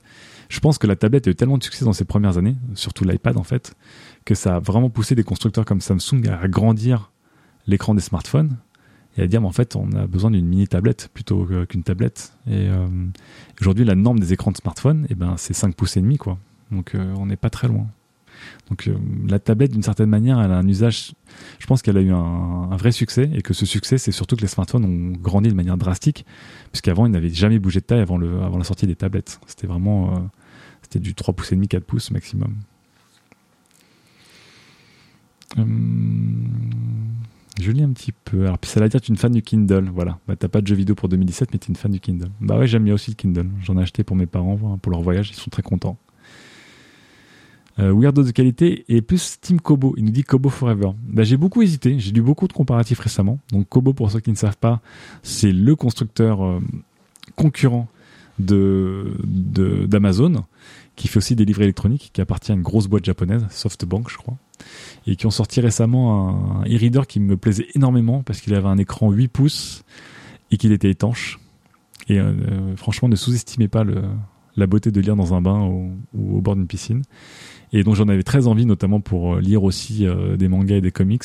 [0.49, 3.05] je pense que la tablette a eu tellement de succès dans ses premières années, surtout
[3.05, 3.75] l'iPad en fait,
[4.25, 7.11] que ça a vraiment poussé des constructeurs comme Samsung à agrandir
[7.67, 8.57] l'écran des smartphones
[9.19, 12.33] et à dire mais en fait on a besoin d'une mini tablette plutôt qu'une tablette.
[12.47, 12.87] Et euh,
[13.61, 16.39] aujourd'hui la norme des écrans de smartphone, eh ben c'est 5 pouces et demi quoi.
[16.71, 17.87] Donc euh, on n'est pas très loin.
[18.69, 18.97] Donc euh,
[19.29, 21.13] la tablette, d'une certaine manière, elle a un usage.
[21.59, 24.43] Je pense qu'elle a eu un, vrai succès et que ce succès, c'est surtout que
[24.43, 26.25] les smartphones ont grandi de manière drastique,
[26.73, 29.41] puisqu'avant ils n'avaient jamais bougé de taille avant, le, avant la sortie des tablettes.
[29.47, 30.19] C'était vraiment, euh,
[30.83, 32.55] c'était du 3 pouces et demi, 4 pouces maximum.
[35.57, 36.49] Hum,
[37.61, 38.43] je lis un petit peu.
[38.43, 39.91] Alors, puis ça va dire, tu es une fan du Kindle.
[39.93, 40.19] Voilà.
[40.29, 42.31] Bah, t'as pas de jeux vidéo pour 2017, mais tu es une fan du Kindle.
[42.41, 43.49] Bah ouais, j'aime bien aussi le Kindle.
[43.63, 45.31] J'en ai acheté pour mes parents, pour leur voyage.
[45.31, 45.99] Ils sont très contents.
[47.81, 49.95] Euh, Weirdo de qualité et plus Team Kobo.
[49.97, 50.91] Il nous dit Kobo Forever.
[51.07, 51.99] Bah, j'ai beaucoup hésité.
[51.99, 53.39] J'ai lu beaucoup de comparatifs récemment.
[53.53, 54.81] Donc Kobo, pour ceux qui ne savent pas,
[55.23, 56.61] c'est le constructeur euh,
[57.37, 57.89] concurrent
[58.39, 59.17] de
[59.87, 60.45] d'Amazon
[60.97, 64.17] qui fait aussi des livres électroniques, qui appartient à une grosse boîte japonaise, SoftBank, je
[64.17, 64.37] crois,
[65.07, 68.79] et qui ont sorti récemment un, e-reader qui me plaisait énormément parce qu'il avait un
[68.79, 69.85] écran 8 pouces
[70.51, 71.39] et qu'il était étanche.
[72.09, 74.03] Et euh, franchement, ne sous-estimez pas le,
[74.57, 77.03] la beauté de lire dans un bain ou, ou au bord d'une piscine
[77.73, 80.81] et donc j'en avais très envie notamment pour euh, lire aussi euh, des mangas et
[80.81, 81.25] des comics.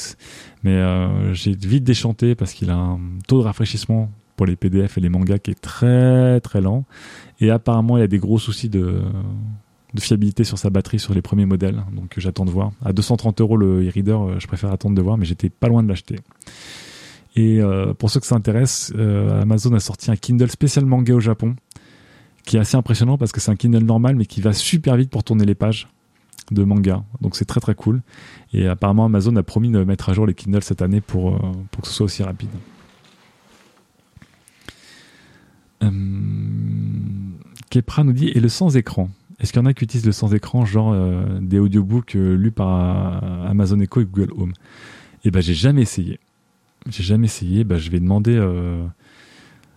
[0.64, 4.98] Mais euh, j'ai vite déchanté parce qu'il a un taux de rafraîchissement pour les PDF
[4.98, 6.86] et les mangas qui est très très lent.
[7.40, 9.02] Et apparemment il y a des gros soucis de
[10.00, 11.84] fiabilité sur sa batterie sur les premiers modèles.
[11.96, 12.72] Donc j'attends de voir.
[12.84, 15.88] À 230 euros le e-reader je préfère attendre de voir mais j'étais pas loin de
[15.88, 16.18] l'acheter.
[17.36, 17.62] Et
[17.98, 18.92] pour ceux que ça intéresse
[19.42, 21.56] Amazon a sorti un Kindle spécial manga au Japon
[22.46, 25.10] qui est assez impressionnant parce que c'est un Kindle normal mais qui va super vite
[25.10, 25.88] pour tourner les pages
[26.52, 27.04] de manga.
[27.22, 28.02] Donc c'est très très cool.
[28.54, 31.52] Et apparemment Amazon a promis de mettre à jour les Kindle cette année pour, euh,
[31.82, 32.50] que ce soit aussi rapide.
[35.84, 35.90] Euh,
[37.70, 39.10] Kepra nous dit et le sans écran?
[39.40, 42.52] Est-ce qu'il y en a qui utilisent le sans écran, genre euh, des audiobooks lus
[42.52, 44.54] par Amazon Echo et Google Home?
[45.26, 46.20] Eh ben j'ai jamais essayé.
[46.88, 47.64] J'ai jamais essayé.
[47.64, 48.38] Ben, je vais demander.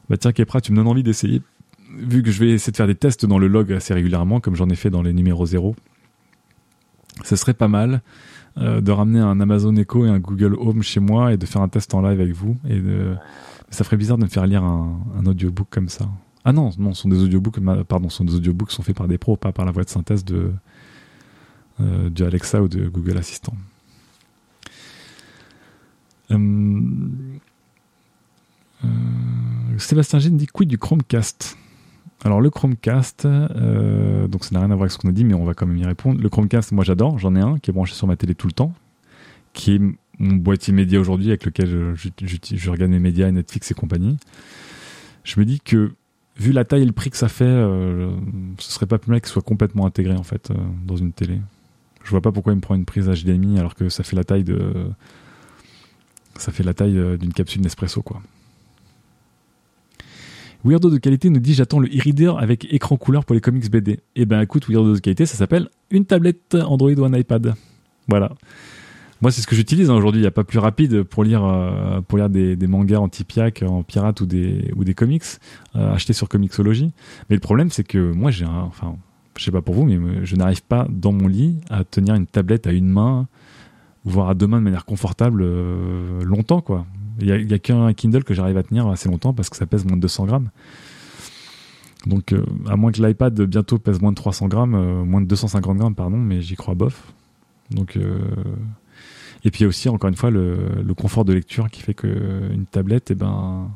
[0.08, 1.42] Bah tiens Kepra, tu me donnes envie d'essayer.
[1.98, 4.54] Vu que je vais essayer de faire des tests dans le log assez régulièrement, comme
[4.54, 5.74] j'en ai fait dans les numéros 0
[7.24, 8.02] ce serait pas mal
[8.58, 11.62] euh, de ramener un Amazon Echo et un Google Home chez moi et de faire
[11.62, 12.56] un test en live avec vous.
[12.68, 12.80] Et
[13.70, 16.08] ça ferait bizarre de me faire lire un, audiobook comme ça.
[16.44, 17.58] Ah non, non, ce sont des audiobooks,
[17.88, 20.52] pardon, sont des sont faits par des pros, pas par la voix de synthèse de
[21.80, 23.54] euh, du Alexa ou de Google Assistant.
[26.30, 26.38] Euh,
[29.78, 31.58] Sébastien G dit quid du Chromecast?
[32.24, 35.24] Alors le Chromecast, euh, donc ça n'a rien à voir avec ce qu'on a dit,
[35.24, 36.20] mais on va quand même y répondre.
[36.20, 38.52] Le Chromecast, moi j'adore, j'en ai un qui est branché sur ma télé tout le
[38.52, 38.72] temps,
[39.52, 39.80] qui est
[40.18, 44.16] mon boîtier média aujourd'hui avec lequel je, regarde mes médias, Netflix et compagnie.
[45.24, 45.92] Je me dis que
[46.38, 48.10] vu la taille et le prix que ça fait, euh,
[48.58, 50.54] ce serait pas plus mal qu'il soit complètement intégré en fait euh,
[50.86, 51.40] dans une télé.
[52.02, 54.24] Je vois pas pourquoi il me prend une prise HDMI alors que ça fait la
[54.24, 54.88] taille de
[56.38, 58.22] ça fait la taille d'une capsule Nespresso quoi.
[60.66, 64.00] Weirdo de qualité nous dit j'attends le e-reader avec écran couleur pour les comics BD.
[64.16, 67.54] Eh ben écoute, Weirdo de qualité, ça s'appelle une tablette Android ou un iPad.
[68.08, 68.32] Voilà.
[69.22, 69.94] Moi, c'est ce que j'utilise hein.
[69.94, 70.20] aujourd'hui.
[70.20, 73.62] Il n'y a pas plus rapide pour lire, euh, pour lire des, mangas en tipiac,
[73.66, 75.22] en pirate ou des, ou des comics
[75.76, 76.92] euh, achetés sur Comixology.
[77.30, 78.96] Mais le problème, c'est que moi, j'ai un, enfin,
[79.38, 82.26] je sais pas pour vous, mais je n'arrive pas dans mon lit à tenir une
[82.26, 83.28] tablette à une main,
[84.04, 86.86] voire à deux mains de manière confortable euh, longtemps, quoi.
[87.20, 89.84] Il n'y a, qu'un Kindle que j'arrive à tenir assez longtemps parce que ça pèse
[89.84, 90.50] moins de 200 grammes.
[92.06, 95.26] Donc, euh, à moins que l'iPad bientôt pèse moins de 300 grammes, euh, moins de
[95.26, 97.12] 250 grammes, pardon, mais j'y crois bof.
[97.70, 98.18] Donc, euh,
[99.44, 101.94] et puis il y a aussi, encore une fois, le, confort de lecture qui fait
[101.94, 102.06] que
[102.52, 103.70] une tablette, et eh ben,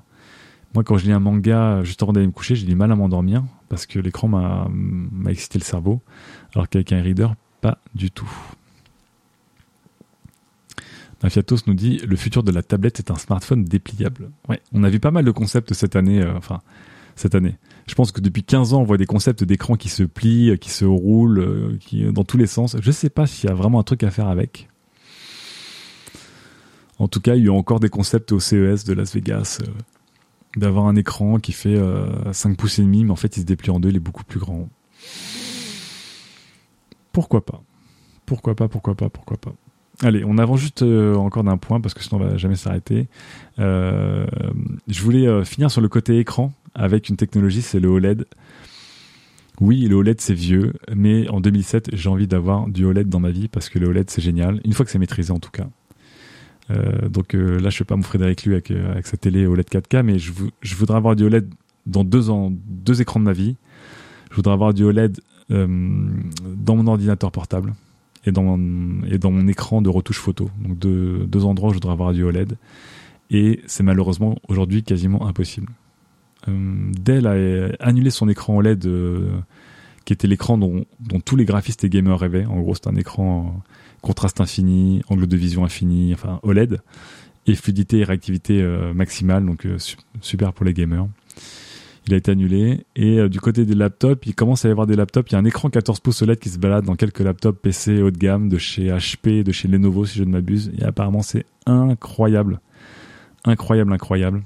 [0.74, 2.96] moi, quand je lis un manga juste avant d'aller me coucher, j'ai du mal à
[2.96, 4.68] m'endormir parce que l'écran m'a
[5.30, 6.00] excité le cerveau,
[6.54, 7.28] alors qu'avec un reader,
[7.60, 8.30] pas du tout.
[11.28, 14.30] Fiatos nous dit le futur de la tablette est un smartphone dépliable.
[14.48, 16.22] Ouais, on a vu pas mal de concepts cette année.
[16.22, 16.60] Euh, enfin,
[17.16, 17.56] cette année.
[17.86, 20.70] Je pense que depuis 15 ans, on voit des concepts d'écran qui se plient, qui
[20.70, 22.76] se roulent, euh, qui dans tous les sens.
[22.80, 24.68] Je sais pas s'il y a vraiment un truc à faire avec.
[26.98, 29.70] En tout cas, il y a encore des concepts au CES de Las Vegas euh,
[30.56, 31.78] d'avoir un écran qui fait
[32.32, 34.24] 5 pouces et demi, mais en fait, il se déplie en deux, il est beaucoup
[34.24, 34.68] plus grand.
[37.12, 37.62] Pourquoi pas?
[38.26, 39.54] Pourquoi pas Pourquoi pas Pourquoi pas?
[40.02, 43.08] Allez, on avance juste euh, encore d'un point parce que sinon on va jamais s'arrêter.
[43.58, 44.26] Euh,
[44.88, 48.24] je voulais euh, finir sur le côté écran avec une technologie, c'est le OLED.
[49.60, 53.30] Oui, le OLED c'est vieux, mais en 2007 j'ai envie d'avoir du OLED dans ma
[53.30, 55.66] vie parce que le OLED c'est génial, une fois que c'est maîtrisé en tout cas.
[57.10, 60.18] donc là je fais pas mon Frédéric Lu avec, avec sa télé OLED 4K, mais
[60.18, 60.32] je,
[60.62, 61.52] je voudrais avoir du OLED
[61.84, 63.56] dans deux ans, deux écrans de ma vie.
[64.30, 65.20] Je voudrais avoir du OLED
[65.50, 65.66] euh,
[66.44, 67.74] dans mon ordinateur portable
[68.24, 70.50] et dans mon, écran de retouche photo.
[70.62, 72.56] Donc deux, deux endroits où je voudrais avoir du OLED.
[73.30, 75.68] Et c'est malheureusement aujourd'hui quasiment impossible.
[76.48, 79.30] Euh, Dell a annulé son écran OLED euh,
[80.04, 80.84] qui était l'écran dont,
[81.24, 82.46] tous les graphistes et gamers rêvaient.
[82.46, 83.62] En gros, c'est un écran
[84.02, 86.80] contraste infini, angle de vision infini, enfin OLED,
[87.46, 88.62] et fluidité et réactivité
[88.94, 89.66] maximale, donc
[90.20, 91.06] super pour les gamers
[92.06, 92.84] il a été annulé.
[92.96, 95.30] Et euh, du côté des laptops, il commence à y avoir des laptops.
[95.30, 98.02] Il y a un écran 14 pouces OLED qui se balade dans quelques laptops PC
[98.02, 100.72] haut de gamme de chez HP, de chez Lenovo si je ne m'abuse.
[100.78, 102.60] Et apparemment c'est incroyable.
[103.44, 104.42] Incroyable, incroyable.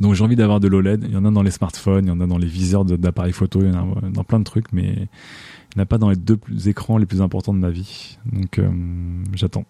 [0.00, 1.04] Donc j'ai envie d'avoir de l'OLED.
[1.06, 3.32] Il y en a dans les smartphones, il y en a dans les viseurs d'appareils
[3.32, 5.98] photo, il y en a dans plein de trucs, mais il n'y en a pas
[5.98, 8.18] dans les deux écrans les plus importants de ma vie.
[8.30, 8.70] Donc euh,
[9.34, 9.64] j'attends.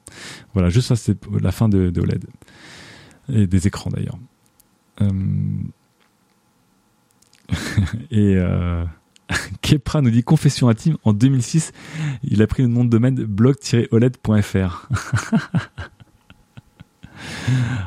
[0.55, 2.24] Voilà, juste ça c'est la fin de, de OLED.
[3.28, 4.18] Et des écrans d'ailleurs.
[5.01, 5.09] Euh,
[8.11, 8.84] et euh,
[9.62, 10.97] Kepra nous dit confession intime.
[11.05, 11.72] En 2006,
[12.24, 14.88] il a pris le nom de domaine blog-oled.fr.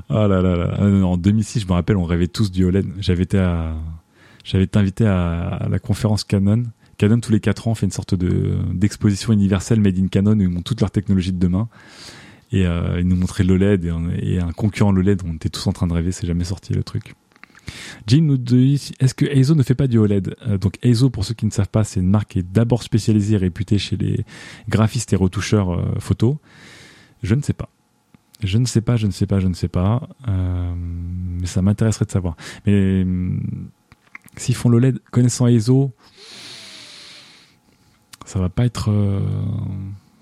[0.09, 0.81] oh là là là.
[0.81, 2.85] Euh, en 2006, je me rappelle, on rêvait tous du OLED.
[2.99, 3.37] J'avais été
[4.43, 6.63] j'avais été invité à, la conférence Canon.
[6.97, 10.41] Canon tous les 4 ans fait une sorte de d'exposition universelle made in Canon où
[10.41, 11.67] ils montrent toute leur technologie de demain.
[12.51, 15.23] Et euh, ils nous montraient l'OLED et, et, un concurrent l'OLED.
[15.25, 16.11] On était tous en train de rêver.
[16.11, 17.15] C'est jamais sorti le truc.
[18.07, 21.25] Jim nous dit est-ce que Eizo ne fait pas du OLED euh, Donc Eizo, pour
[21.25, 23.97] ceux qui ne savent pas, c'est une marque qui est d'abord spécialisée et réputée chez
[23.97, 24.25] les
[24.69, 26.39] graphistes et retoucheurs euh, photo.
[27.23, 27.69] Je ne sais pas.
[28.43, 30.09] Je ne sais pas, je ne sais pas, je ne sais pas.
[30.27, 32.35] Euh, mais ça m'intéresserait de savoir.
[32.65, 33.69] Mais hum,
[34.37, 35.91] s'ils font l'OLED connaissant Eizo,
[38.25, 38.91] ça va pas être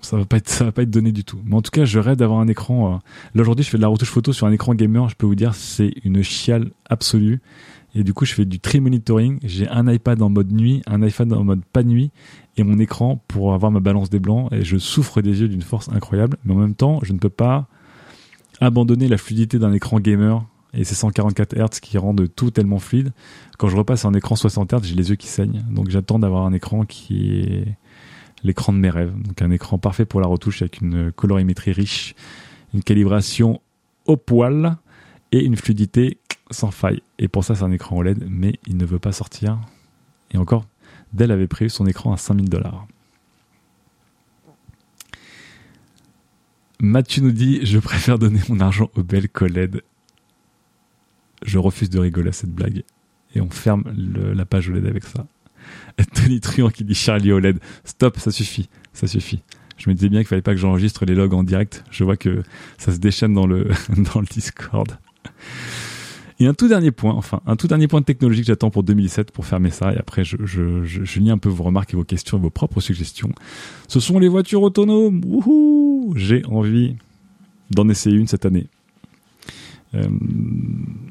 [0.04, 1.40] ça va pas être ça va pas être donné du tout.
[1.44, 2.94] Mais en tout cas, je rêve d'avoir un écran.
[2.94, 2.98] Euh,
[3.34, 5.08] là aujourd'hui, je fais de la retouche photo sur un écran gamer.
[5.08, 7.40] Je peux vous dire, c'est une chiale absolue.
[7.96, 9.38] Et du coup, je fais du tree monitoring.
[9.44, 12.10] J'ai un iPad en mode nuit, un iPad en mode pas nuit,
[12.56, 14.52] et mon écran pour avoir ma balance des blancs.
[14.52, 16.36] Et je souffre des yeux d'une force incroyable.
[16.44, 17.68] Mais en même temps, je ne peux pas
[18.60, 20.44] abandonner la fluidité d'un écran gamer
[20.76, 23.12] et c'est 144 Hz qui rendent tout tellement fluide.
[23.58, 25.64] Quand je repasse un écran 60 Hz, j'ai les yeux qui saignent.
[25.70, 27.76] Donc j'attends d'avoir un écran qui est
[28.44, 29.14] l'écran de mes rêves.
[29.20, 32.14] Donc un écran parfait pour la retouche avec une colorimétrie riche,
[32.72, 33.60] une calibration
[34.04, 34.76] au poil
[35.32, 36.18] et une fluidité
[36.50, 37.02] sans faille.
[37.18, 39.58] Et pour ça, c'est un écran OLED, mais il ne veut pas sortir.
[40.30, 40.66] Et encore,
[41.12, 42.86] Dell avait prévu son écran à 5000 dollars.
[46.80, 49.82] Mathieu nous dit Je préfère donner mon argent au bel OLED.
[51.42, 52.84] Je refuse de rigoler à cette blague.
[53.34, 55.26] Et on ferme la page OLED avec ça.
[56.14, 57.58] Tony Truant qui dit Charlie OLED.
[57.84, 59.42] Stop, ça suffit, ça suffit.
[59.76, 61.84] Je me disais bien qu'il fallait pas que j'enregistre les logs en direct.
[61.90, 62.42] Je vois que
[62.78, 63.68] ça se déchaîne dans le,
[64.14, 64.96] dans le Discord.
[66.40, 68.82] Et un tout dernier point, enfin, un tout dernier point de technologie que j'attends pour
[68.82, 69.92] 2017 pour fermer ça.
[69.92, 72.50] Et après, je, je, je, lis un peu vos remarques et vos questions et vos
[72.50, 73.30] propres suggestions.
[73.86, 75.20] Ce sont les voitures autonomes.
[76.16, 76.96] J'ai envie
[77.70, 78.66] d'en essayer une cette année.
[79.94, 80.08] Euh,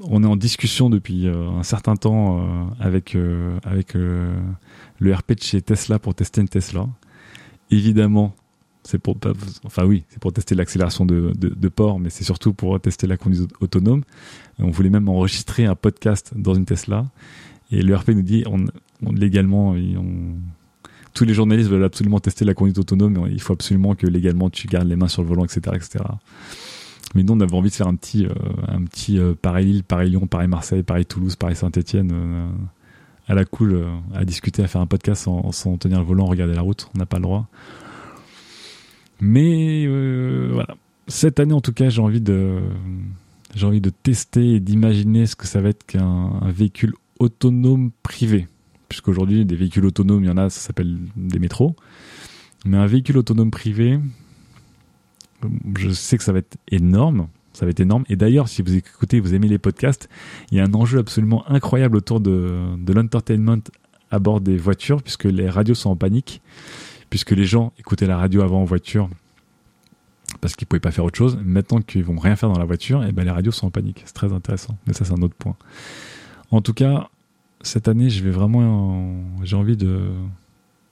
[0.02, 3.18] on est en discussion depuis euh, un certain temps euh, avec
[3.64, 6.88] avec le RP de chez Tesla pour tester une Tesla.
[7.72, 8.36] Évidemment,
[8.84, 9.18] c'est pour
[9.64, 13.50] enfin oui, pour tester l'accélération de, de, port, mais c'est surtout pour tester la conduite
[13.62, 14.04] autonome.
[14.60, 17.06] On voulait même enregistrer un podcast dans une Tesla,
[17.72, 18.66] et le RP nous dit, on,
[19.12, 19.76] légalement,
[21.14, 24.50] tous les journalistes veulent absolument tester la conduite autonome, mais il faut absolument que légalement
[24.50, 26.04] tu gardes les mains sur le volant, etc., etc.
[27.14, 28.34] Mais nous, on avait envie de faire un petit, euh,
[28.68, 32.50] un petit euh, Paris-Lille, Paris-Lyon, Paris-Marseille, Paris-Toulouse, Paris-Saint-Etienne euh,
[33.28, 36.62] à la cool, à discuter, à faire un podcast sans, tenir le volant, regarder la
[36.62, 36.90] route.
[36.96, 37.48] On n'a pas le droit.
[39.22, 39.88] Mais
[40.52, 40.76] voilà.
[41.08, 42.60] Cette année, en tout cas, j'ai envie de,
[43.56, 48.48] j'ai envie de tester et d'imaginer ce que ça va être qu'un véhicule autonome privé.
[48.90, 51.76] Puisqu'aujourd'hui, des véhicules autonomes, il y en a, ça s'appelle des métros.
[52.66, 54.00] Mais un véhicule autonome privé,
[55.78, 57.28] je sais que ça va être énorme.
[57.54, 58.04] Ça va être énorme.
[58.10, 60.10] Et d'ailleurs, si vous écoutez, vous aimez les podcasts,
[60.52, 63.62] il y a un enjeu absolument incroyable autour de, de l'entertainment
[64.10, 66.42] à bord des voitures, puisque les radios sont en panique,
[67.12, 69.08] puisque les gens écoutaient la radio avant en voiture
[70.42, 71.38] parce qu'ils pouvaient pas faire autre chose.
[71.44, 73.72] Maintenant qu'ils vont rien faire dans la voiture, et eh ben les radios sont en
[73.72, 74.04] panique.
[74.06, 74.78] C'est très intéressant.
[74.88, 75.56] Mais ça, c'est un autre point.
[76.52, 77.10] En tout cas,
[77.62, 80.12] cette année, je vais vraiment, j'ai envie de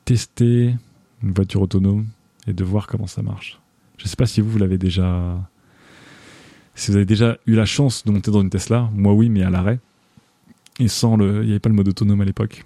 [0.06, 0.76] tester
[1.24, 2.08] une voiture autonome
[2.48, 3.61] et de voir comment ça marche.
[4.02, 5.48] Je ne sais pas si vous, vous l'avez déjà.
[6.74, 8.90] Si vous avez déjà eu la chance de monter dans une Tesla.
[8.96, 9.80] Moi, oui, mais à l'arrêt.
[10.80, 11.44] Et sans le.
[11.44, 12.64] Il n'y avait pas le mode autonome à l'époque.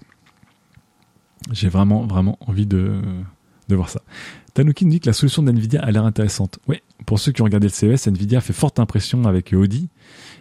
[1.52, 3.02] J'ai vraiment, vraiment envie de,
[3.68, 4.00] de voir ça.
[4.54, 6.58] Tanuki nous dit que la solution d'NVIDIA a l'air intéressante.
[6.68, 9.90] Oui, pour ceux qui ont regardé le CES, NVIDIA fait forte impression avec Audi.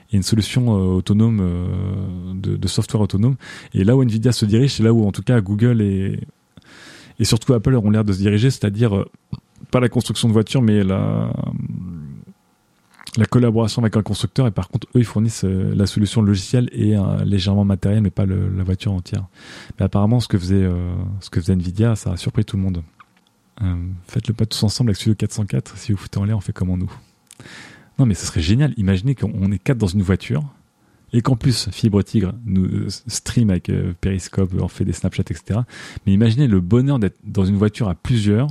[0.07, 3.35] Il y a une solution euh, autonome, euh, de, software autonome.
[3.73, 6.21] Et là où NVIDIA se dirige, c'est là où en tout cas Google et
[7.19, 9.05] et surtout Apple ont l'air de se diriger, c'est-à-dire euh,
[9.71, 11.31] pas la construction de voitures, mais la
[13.17, 16.69] la collaboration avec un constructeur et par contre eux ils fournissent euh, la solution logicielle
[16.73, 19.25] et légèrement matériel mais pas la voiture entière.
[19.79, 20.69] Mais apparemment ce que faisait
[21.21, 22.83] ce que faisait Nvidia ça a surpris tout le monde.
[24.07, 26.77] Faites-le pas tous ensemble avec Studio 404 si vous foutez en l'air on fait comme
[26.77, 26.91] nous.
[27.97, 28.73] Non mais ce serait génial.
[28.75, 30.43] Imaginez qu'on est quatre dans une voiture
[31.13, 35.23] et qu'en plus Fibre Tigre nous euh, stream avec euh, Periscope, on fait des Snapchats,
[35.29, 35.61] etc.
[36.05, 38.47] Mais imaginez le bonheur d'être dans une voiture à plusieurs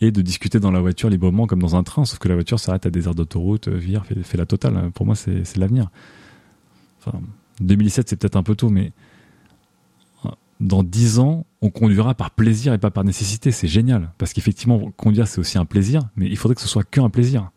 [0.00, 2.60] et de discuter dans la voiture librement comme dans un train, sauf que la voiture
[2.60, 4.90] s'arrête à des aires d'autoroute, euh, vire, fait, la totale.
[4.94, 5.90] Pour moi, c'est l'avenir.
[7.00, 7.20] Enfin,
[7.60, 8.92] 2017, c'est peut-être un peu tôt, mais
[10.60, 13.52] dans 10 ans, on conduira par plaisir et pas par nécessité.
[13.52, 14.12] C'est génial.
[14.18, 17.50] Parce qu'effectivement, conduire, c'est aussi un plaisir, mais il faudrait que ce soit qu'un plaisir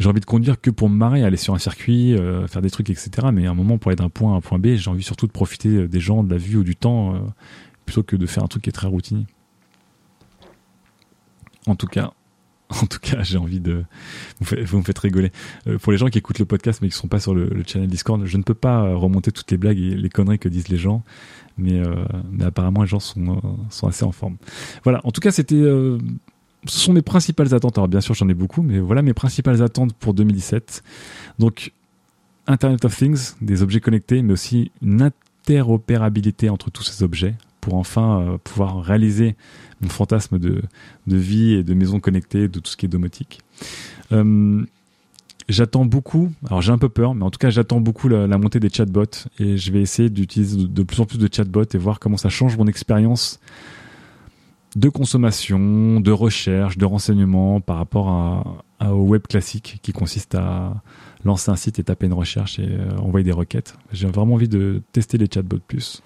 [0.00, 2.70] j'ai envie de conduire que pour me marrer, aller sur un circuit, euh, faire des
[2.70, 3.10] trucs, etc.
[3.32, 5.26] Mais à un moment, pour aller d'un point à un point B, j'ai envie surtout
[5.26, 7.18] de profiter euh, des gens, de la vue ou du temps, euh,
[7.84, 9.26] plutôt que de faire un truc qui est très routinier.
[11.70, 12.12] En tout cas,
[12.82, 13.84] en tout cas, j'ai envie de.
[14.40, 15.32] Vous, me faites rigoler.
[15.82, 17.88] pour les gens qui écoutent le podcast mais qui ne sont pas sur le, channel
[17.88, 20.76] Discord, je ne peux pas remonter toutes les blagues et les conneries que disent les
[20.76, 21.02] gens,
[21.58, 21.82] mais,
[22.30, 23.40] mais apparemment les gens sont,
[23.70, 24.36] sont assez en forme.
[24.84, 25.00] Voilà.
[25.04, 25.64] En tout cas, c'était
[26.66, 27.78] ce sont mes principales attentes.
[27.78, 30.82] Alors bien sûr, j'en ai beaucoup, mais voilà mes principales attentes pour 2017.
[31.38, 31.72] Donc
[32.46, 37.74] Internet of Things, des objets connectés, mais aussi une interopérabilité entre tous ces objets pour
[37.74, 39.36] enfin euh, pouvoir réaliser
[39.80, 40.62] mon fantasme de,
[41.06, 43.40] vie et de maison connectée, de tout ce qui est domotique.
[44.12, 44.64] Euh,
[45.48, 48.60] j'attends beaucoup, alors j'ai un peu peur, mais en tout cas j'attends beaucoup la, montée
[48.60, 51.98] des chatbots et je vais essayer d'utiliser de, plus en plus de chatbots et voir
[51.98, 53.40] comment ça change mon expérience
[54.76, 60.74] de consommation, de recherche, de renseignement par rapport au web classique qui consiste à
[61.24, 63.76] lancer un site et taper une recherche et euh, envoyer des requêtes.
[63.92, 66.02] J'ai vraiment envie de tester les chatbots plus.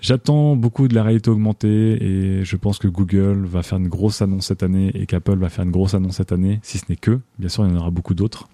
[0.00, 4.22] J'attends beaucoup de la réalité augmentée et je pense que Google va faire une grosse
[4.22, 6.96] annonce cette année et qu'Apple va faire une grosse annonce cette année, si ce n'est
[6.96, 7.20] que.
[7.38, 8.48] Bien sûr, il y en aura beaucoup d'autres.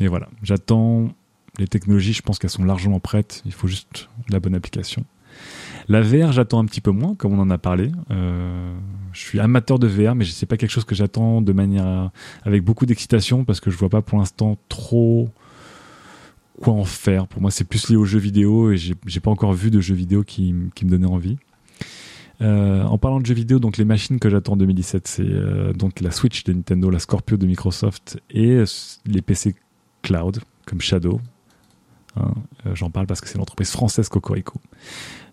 [0.00, 1.08] Mais voilà, j'attends
[1.58, 3.42] les technologies, je pense qu'elles sont largement prêtes.
[3.46, 5.04] Il faut juste la bonne application.
[5.88, 7.92] La VR, j'attends un petit peu moins, comme on en a parlé.
[8.10, 8.74] Euh,
[9.12, 12.10] je suis amateur de VR, mais c'est pas quelque chose que j'attends de manière
[12.42, 15.28] avec beaucoup d'excitation parce que je vois pas pour l'instant trop
[16.60, 17.26] quoi en faire.
[17.26, 19.94] Pour moi, c'est plus lié aux jeux vidéo et j'ai pas encore vu de jeux
[19.94, 21.36] vidéo qui, me donnaient envie.
[22.40, 25.72] Euh, en parlant de jeux vidéo, donc les machines que j'attends en 2017, c'est euh,
[25.72, 28.62] donc la Switch de Nintendo, la Scorpio de Microsoft et
[29.06, 29.54] les PC
[30.02, 31.20] cloud comme Shadow.
[32.16, 32.32] Hein,
[32.74, 34.60] j'en parle parce que c'est l'entreprise française Cocorico.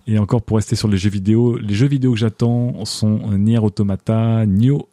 [0.08, 3.60] Et encore pour rester sur les jeux vidéo, les jeux vidéo que j'attends sont Nier
[3.60, 4.90] Automata, Nioh,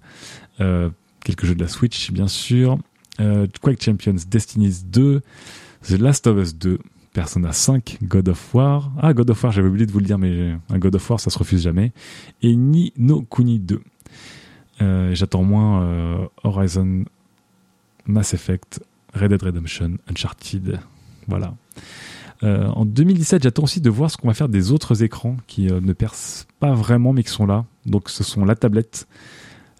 [0.60, 0.90] euh,
[1.24, 2.78] quelques jeux de la Switch bien sûr,
[3.20, 5.22] euh, Quake Champions, Destiny 2,
[5.82, 6.78] The Last of Us 2,
[7.12, 8.92] Persona 5, God of War.
[9.00, 11.20] Ah, God of War, j'avais oublié de vous le dire, mais un God of War,
[11.20, 11.92] ça se refuse jamais.
[12.42, 13.80] Et Ni no Kuni 2.
[14.80, 17.04] Euh, j'attends moins euh, Horizon,
[18.06, 18.80] Mass Effect,
[19.14, 20.80] Red Dead Redemption, Uncharted.
[21.26, 21.54] Voilà.
[22.44, 25.66] Euh, en 2017, j'attends aussi de voir ce qu'on va faire des autres écrans qui
[25.66, 27.64] ne percent pas vraiment mais qui sont là.
[27.86, 29.08] Donc ce sont la tablette,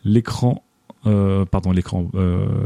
[0.05, 0.65] l'écran,
[1.09, 2.11] euh, pardon l'écran,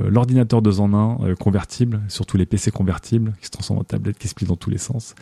[0.09, 4.29] l'ordinateur 2 en 1 convertible, surtout les PC convertibles qui se transforment en tablette, qui
[4.29, 5.15] se plient dans tous les sens,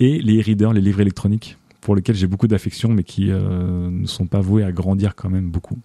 [0.00, 4.26] et les e-readers, les livres électroniques pour lesquels j'ai beaucoup d'affection mais qui ne sont
[4.26, 5.78] pas voués à grandir quand même beaucoup.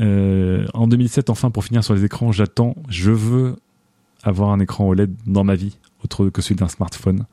[0.00, 3.56] en 2007, enfin, pour finir sur les écrans, j'attends, je veux
[4.22, 7.24] avoir un écran OLED dans ma vie autre que celui d'un smartphone.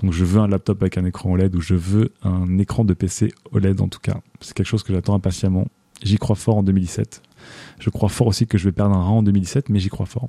[0.00, 2.94] Donc je veux un laptop avec un écran OLED ou je veux un écran de
[2.94, 4.20] PC OLED en tout cas.
[4.40, 5.66] C'est quelque chose que j'attends impatiemment.
[6.02, 7.22] J'y crois fort en 2017.
[7.78, 10.06] Je crois fort aussi que je vais perdre un rang en 2017, mais j'y crois
[10.06, 10.28] fort.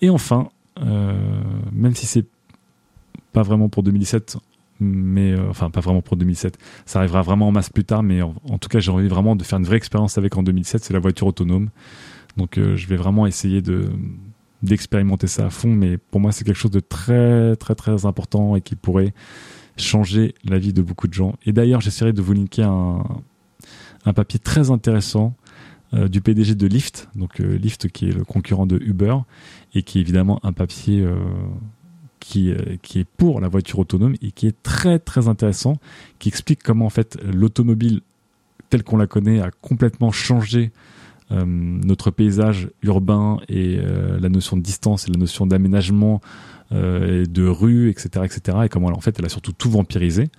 [0.00, 0.48] Et enfin,
[0.80, 2.26] euh, même si c'est
[3.32, 4.36] pas vraiment pour 2017,
[4.80, 8.20] mais euh, enfin pas vraiment pour 2007, ça arrivera vraiment en masse plus tard, mais
[8.22, 10.92] en, tout cas j'ai envie vraiment de faire une vraie expérience avec en 2007, c'est
[10.92, 11.70] la voiture autonome.
[12.36, 13.88] Donc euh, je vais vraiment essayer de
[14.62, 18.54] d'expérimenter ça à fond, mais pour moi c'est quelque chose de très très très important
[18.54, 19.12] et qui pourrait
[19.76, 21.34] changer la vie de beaucoup de gens.
[21.46, 23.22] Et d'ailleurs j'essaierai de vous linker un,
[24.04, 25.34] un papier très intéressant
[25.94, 29.16] euh, du PDG de Lyft, donc euh, Lyft qui est le concurrent de Uber,
[29.74, 31.16] et qui est évidemment un papier euh,
[32.18, 35.76] qui, qui est pour la voiture autonome et qui est très très intéressant,
[36.18, 38.00] qui explique comment en fait l'automobile
[38.70, 40.70] telle qu'on la connaît a complètement changé
[41.30, 43.80] notre paysage urbain et
[44.20, 46.20] la notion de distance et la notion d'aménagement
[46.70, 48.58] de rue, etc., etc.
[48.64, 50.30] Et comment en fait elle a surtout tout vampirisé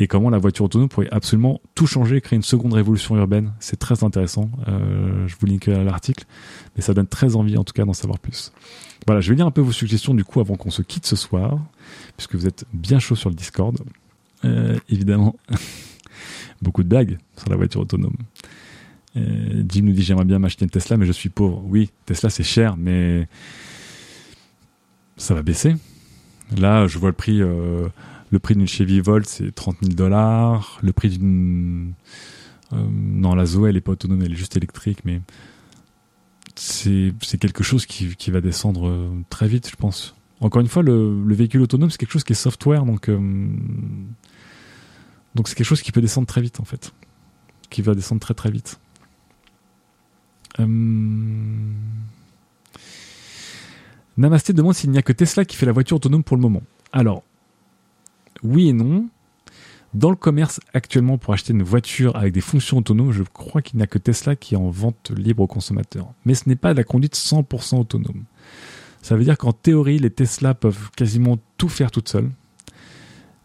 [0.00, 3.52] et comment la voiture autonome pourrait absolument tout changer, créer une seconde révolution urbaine.
[3.60, 4.50] C'est très intéressant.
[4.66, 6.24] Euh, je vous linkerai l'article,
[6.74, 8.50] mais ça donne très envie en tout cas d'en savoir plus.
[9.06, 11.16] Voilà, je vais lire un peu vos suggestions du coup avant qu'on se quitte ce
[11.16, 11.58] soir,
[12.16, 13.78] puisque vous êtes bien chaud sur le Discord.
[14.46, 15.36] Euh, évidemment,
[16.62, 18.16] Beaucoup de blagues sur la voiture autonome.
[19.16, 21.62] Euh, Jim nous dit j'aimerais bien m'acheter une Tesla, mais je suis pauvre.
[21.66, 23.28] Oui, Tesla c'est cher, mais
[25.16, 25.74] ça va baisser.
[26.56, 27.40] Là, je vois le prix,
[28.30, 30.78] le prix d'une Chevy Volt, c'est 30 000 dollars.
[30.82, 31.94] Le prix d'une,
[32.72, 35.20] euh, non, la Zoe, elle est pas autonome, elle est juste électrique, mais
[36.54, 40.14] c'est quelque chose qui, qui va descendre euh, très vite, je pense.
[40.40, 43.18] Encore une fois, le, le véhicule autonome, c'est quelque chose qui est software, donc euh,
[45.34, 46.92] donc c'est quelque chose qui peut descendre très vite en fait,
[47.68, 48.80] qui va descendre très très vite.
[50.58, 50.66] Euh...
[54.16, 56.62] Namasté demande s'il n'y a que Tesla qui fait la voiture autonome pour le moment.
[56.92, 57.22] Alors,
[58.42, 59.08] oui et non.
[59.92, 63.78] Dans le commerce actuellement, pour acheter une voiture avec des fonctions autonomes, je crois qu'il
[63.78, 66.12] n'y a que Tesla qui est en vente libre aux consommateurs.
[66.24, 68.22] Mais ce n'est pas de la conduite 100% autonome.
[69.02, 72.30] Ça veut dire qu'en théorie, les Tesla peuvent quasiment tout faire toutes seules,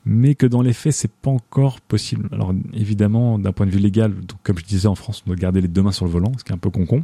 [0.06, 2.30] mais que dans les faits, c'est pas encore possible.
[2.32, 5.38] Alors évidemment, d'un point de vue légal, donc, comme je disais en France, on doit
[5.38, 7.04] garder les deux mains sur le volant, ce qui est un peu con-con.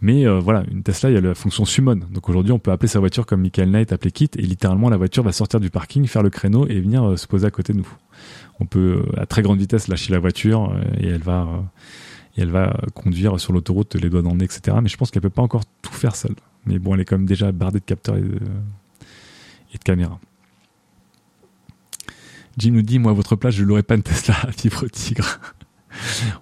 [0.00, 1.96] Mais euh, voilà, une Tesla, il y a la fonction summon.
[1.96, 4.96] Donc aujourd'hui, on peut appeler sa voiture comme Michael Knight appelait Kit, et littéralement, la
[4.96, 7.72] voiture va sortir du parking, faire le créneau et venir euh, se poser à côté
[7.72, 7.88] de nous.
[8.60, 11.48] On peut euh, à très grande vitesse lâcher la voiture et elle va
[12.36, 14.76] et elle va conduire sur l'autoroute les doigts dans le nez, etc.
[14.80, 16.36] Mais je pense qu'elle peut pas encore tout faire seule.
[16.66, 18.38] Mais bon, elle est quand même déjà bardée de capteurs et de,
[19.82, 20.20] caméras.
[22.56, 25.40] Jim nous dit, moi, à votre place, je l'aurais pas une Tesla à fibre tigre.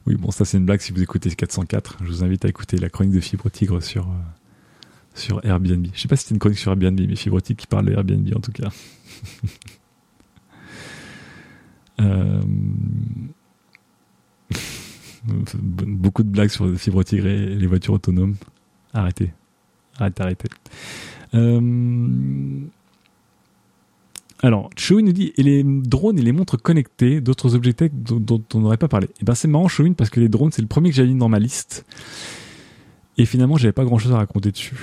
[0.07, 1.99] Oui, bon, ça, c'est une blague si vous écoutez 404.
[2.03, 5.87] Je vous invite à écouter la chronique de fibre tigre sur, euh, Airbnb.
[5.95, 7.93] Je sais pas si c'est une chronique sur Airbnb, mais fibre tigre qui parle de
[7.93, 8.69] Airbnb en tout cas.
[12.01, 12.43] euh...
[15.25, 18.37] Beaucoup de blagues sur fibre tigre et les voitures autonomes.
[18.93, 19.33] Arrêtez.
[19.99, 20.49] Arrêtez, arrêtez.
[21.35, 22.61] Euh...
[24.43, 28.43] Alors, Showin nous dit, et les drones et les montres connectées, d'autres objets tech dont,
[28.55, 29.09] on n'aurait pas parlé.
[29.21, 31.19] Et ben c'est marrant, Showin, parce que les drones, c'est le premier que j'avais mis
[31.19, 31.87] dans ma liste.
[33.19, 34.77] Et finalement, j'avais pas grand chose à raconter dessus.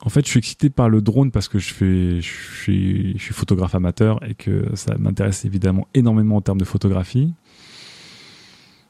[0.00, 4.34] En fait, je suis excité par le drone parce que je suis, photographe amateur et
[4.34, 7.32] que ça m'intéresse évidemment énormément en termes de photographie.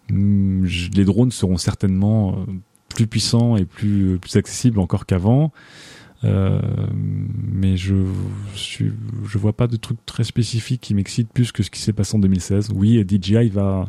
[0.09, 2.47] Les drones seront certainement
[2.89, 5.53] plus puissants et plus, plus accessibles encore qu'avant.
[6.25, 6.61] Euh,
[6.93, 7.95] mais je,
[8.55, 12.17] je vois pas de truc très spécifique qui m'excite plus que ce qui s'est passé
[12.17, 12.71] en 2016.
[12.75, 13.89] Oui, DJI va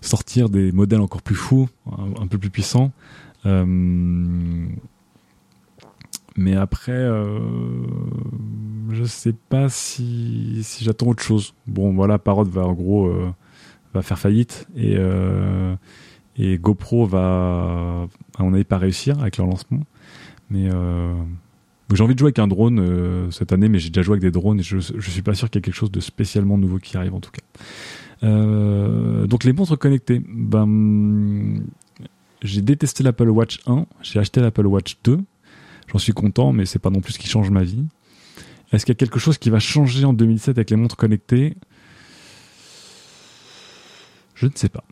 [0.00, 1.68] sortir des modèles encore plus fous,
[2.20, 2.92] un, peu plus puissants.
[3.46, 3.64] Euh,
[6.36, 7.40] mais après, euh,
[8.90, 11.54] je sais pas si, j'attends autre chose.
[11.66, 13.30] Bon, voilà, Parrot va en gros euh,
[13.94, 14.96] va faire faillite et
[16.36, 19.80] et GoPro va, à mon pas réussir avec leur lancement.
[20.54, 21.14] Euh,
[21.92, 24.22] j'ai envie de jouer avec un drone euh, cette année, mais j'ai déjà joué avec
[24.22, 26.58] des drones et je, je suis pas sûr qu'il y ait quelque chose de spécialement
[26.58, 27.42] nouveau qui arrive en tout cas.
[28.22, 31.62] Euh, donc les montres connectées, ben
[32.42, 35.20] j'ai détesté l'Apple Watch 1, j'ai acheté l'Apple Watch 2.
[35.92, 37.84] J'en suis content, mais c'est pas non plus ce qui change ma vie.
[38.72, 41.56] Est-ce qu'il y a quelque chose qui va changer en 2007 avec les montres connectées?
[44.34, 44.84] Je ne sais pas.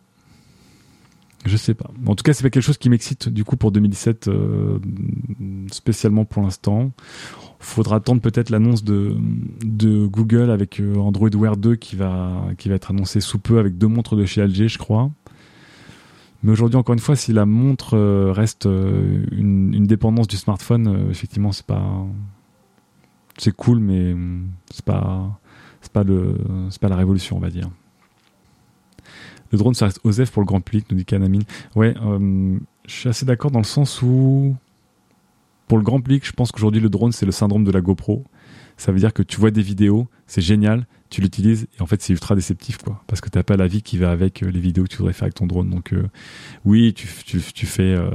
[1.46, 1.90] Je sais pas.
[2.06, 4.78] En tout cas, c'est pas quelque chose qui m'excite du coup pour 2017 euh,
[5.72, 6.92] spécialement pour l'instant.
[7.58, 9.16] Faudra attendre peut-être l'annonce de,
[10.06, 13.78] Google avec euh, Android Wear 2 qui va qui va être annoncé sous peu avec
[13.78, 15.10] deux montres de chez LG, je crois.
[16.42, 21.08] Mais aujourd'hui, encore une fois, si la montre euh, reste une, une, dépendance du smartphone,
[21.10, 22.06] effectivement, c'est pas
[23.38, 24.14] c'est cool, mais
[24.70, 25.40] c'est pas
[25.92, 26.04] pas
[26.70, 27.70] c'est pas la révolution, on va dire.
[29.52, 31.42] Le drone, ça reste OSEF pour le grand public, nous dit Kanamine.
[31.74, 34.54] Ouais, euh, je suis assez d'accord dans le sens où,
[35.68, 38.24] pour le grand public, je pense qu'aujourd'hui, le drone, c'est le syndrome de la GoPro.
[38.76, 42.00] Ça veut dire que tu vois des vidéos, c'est génial, tu l'utilises, et en fait,
[42.00, 43.02] c'est ultra déceptif, quoi.
[43.08, 45.24] Parce que t'as pas la vie qui va avec les vidéos que tu voudrais faire
[45.24, 45.68] avec ton drone.
[45.68, 46.08] Donc, euh,
[46.64, 48.10] oui, tu, tu, tu fais euh,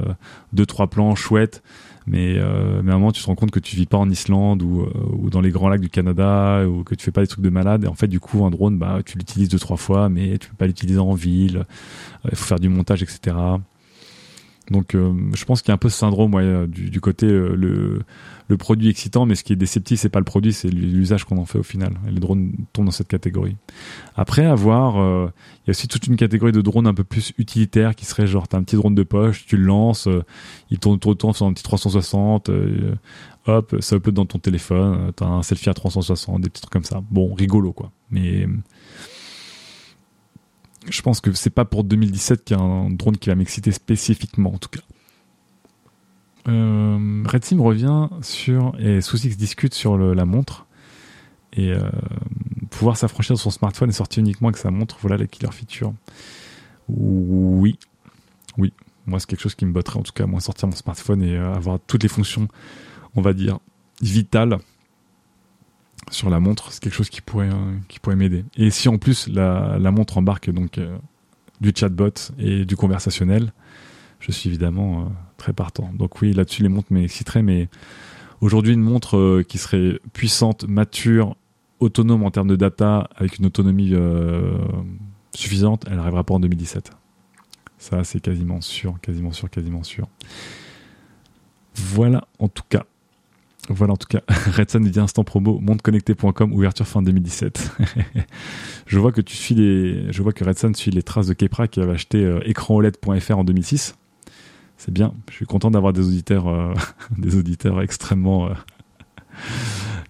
[0.54, 1.62] deux, trois plans chouettes,
[2.08, 4.10] mais, euh, mais à un moment tu te rends compte que tu vis pas en
[4.10, 7.22] Islande ou, euh, ou dans les grands lacs du Canada ou que tu fais pas
[7.22, 7.86] des trucs de malade.
[7.86, 10.50] Et en fait du coup un drone bah tu l'utilises deux trois fois mais tu
[10.50, 11.66] peux pas l'utiliser en ville.
[12.24, 13.36] Il euh, faut faire du montage etc
[14.72, 17.56] donc euh, je pense qu'il y a un peu ce syndrome ouais, du, côté euh,
[17.56, 21.38] le, produit excitant, mais ce qui est déceptif, c'est pas le produit, c'est l'usage qu'on
[21.38, 21.94] en fait au final.
[22.10, 23.58] Les drones tombent dans cette catégorie.
[24.16, 25.28] Après, avoir, euh,
[25.64, 28.28] il y a aussi toute une catégorie de drones un peu plus utilitaires qui serait
[28.28, 30.24] genre t'as un petit drone de poche, tu le lances, euh,
[30.70, 32.96] il tourne autour de toi sur un petit 360, euh,
[33.46, 36.86] hop, ça upload dans ton téléphone, t'as un selfie à 360, des petits trucs comme
[36.86, 37.02] ça.
[37.12, 37.92] Bon, rigolo quoi.
[38.10, 38.48] Mais
[40.90, 43.72] je pense que c'est pas pour 2017 qu'il y a un drone qui va m'exciter
[43.72, 44.82] spécifiquement en tout cas.
[46.48, 50.68] Euh, Red Sim revient sur et Sous discute sur la montre
[51.54, 51.80] et euh,
[52.70, 55.94] pouvoir s'affranchir de son smartphone et sortir uniquement avec sa montre, voilà la killer feature.
[56.90, 57.80] Oui,
[58.58, 58.74] oui.
[59.08, 61.36] Moi, c'est quelque chose qui me botterait en tout cas, moi, sortir mon smartphone et
[61.36, 62.48] euh, avoir toutes les fonctions,
[63.16, 63.60] on va dire,
[64.02, 64.58] vitales
[66.12, 66.72] sur la montre.
[66.72, 68.46] C'est quelque chose qui pourrait, euh, qui pourrait m'aider.
[68.58, 70.98] Et si en plus la, montre embarque donc euh,
[71.62, 73.54] du chatbot et du conversationnel,
[74.20, 75.92] je suis évidemment très partant.
[75.94, 77.70] Donc oui, là-dessus, les montres m'exciteraient, mais
[78.42, 81.36] aujourd'hui, une montre qui serait puissante, mature,
[81.80, 83.94] autonome en termes de data, avec une autonomie
[85.36, 86.92] suffisante, elle n'arrivera pas en 2017.
[87.78, 90.08] Ça, c'est quasiment sûr, quasiment sûr, quasiment sûr.
[91.76, 92.86] Voilà, en tout cas.
[93.70, 94.22] Voilà, en tout cas.
[94.52, 97.72] Redson dit instant promo, mondeconnecté.com, ouverture fin 2017.
[98.88, 101.68] je vois que tu suis les, je vois que Redson suit les traces de Kepra
[101.68, 103.96] qui avait acheté euh, écranoled.fr en 2006.
[104.78, 105.14] C'est bien.
[105.30, 106.74] Je suis content d'avoir des auditeurs, euh,
[107.18, 108.54] des auditeurs extrêmement euh,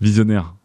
[0.01, 0.55] visionnaires.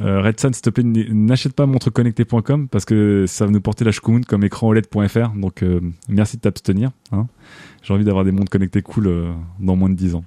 [0.00, 3.84] Euh, Red Sun, s'il te plaît, n'achète pas montreconnecté.com parce que ça va nous porter
[3.84, 5.30] la choukoun comme écran OLED.fr.
[5.36, 5.64] Donc,
[6.08, 6.90] merci de t'abstenir.
[7.12, 7.28] Hein.
[7.82, 10.24] J'ai envie d'avoir des montres connectées cool dans moins de 10 ans.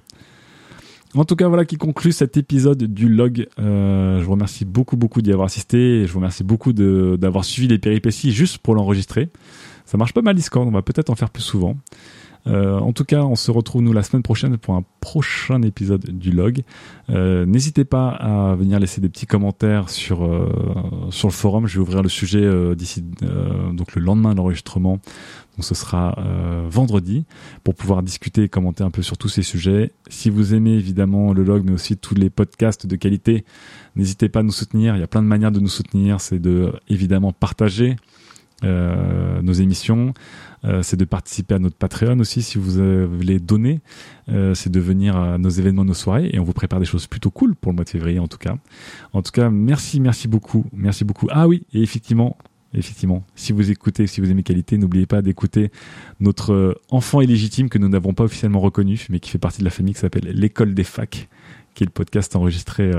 [1.16, 3.46] En tout cas, voilà qui conclut cet épisode du log.
[3.56, 6.06] je vous remercie beaucoup, beaucoup d'y avoir assisté.
[6.06, 9.30] Je vous remercie beaucoup d'avoir suivi les péripéties juste pour l'enregistrer.
[9.86, 11.76] Ça marche pas mal Discord, on va peut-être en faire plus souvent.
[12.46, 16.04] Euh, en tout cas, on se retrouve nous la semaine prochaine pour un prochain épisode
[16.04, 16.62] du log.
[17.10, 20.48] Euh, n'hésitez pas à venir laisser des petits commentaires sur euh,
[21.10, 21.66] sur le forum.
[21.66, 22.44] Je vais ouvrir le sujet
[22.74, 23.02] d'ici
[23.72, 25.00] donc le lendemain de l'enregistrement.
[25.56, 26.16] Donc ce sera
[26.68, 27.24] vendredi
[27.62, 29.92] pour pouvoir discuter et commenter un peu sur tous ces sujets.
[30.08, 33.44] Si vous aimez évidemment le log, mais aussi tous les podcasts de qualité,
[33.94, 34.96] n'hésitez pas à nous soutenir.
[34.96, 36.20] Il y a plein de manières de nous soutenir.
[36.20, 37.96] C'est de évidemment partager
[38.62, 40.14] nos émissions.
[40.64, 42.72] Euh, c'est de participer à notre Patreon aussi si vous
[43.08, 43.80] voulez donner.
[44.28, 47.06] Euh, c'est de venir à nos événements, nos soirées et on vous prépare des choses
[47.06, 48.56] plutôt cool pour le mois de février en tout cas.
[49.12, 51.28] En tout cas, merci, merci beaucoup, merci beaucoup.
[51.30, 52.38] Ah oui, et effectivement,
[52.72, 55.70] effectivement, si vous écoutez, si vous aimez qualité, n'oubliez pas d'écouter
[56.20, 59.64] notre euh, enfant illégitime que nous n'avons pas officiellement reconnu, mais qui fait partie de
[59.64, 61.28] la famille qui s'appelle l'école des facs,
[61.74, 62.90] qui est le podcast enregistré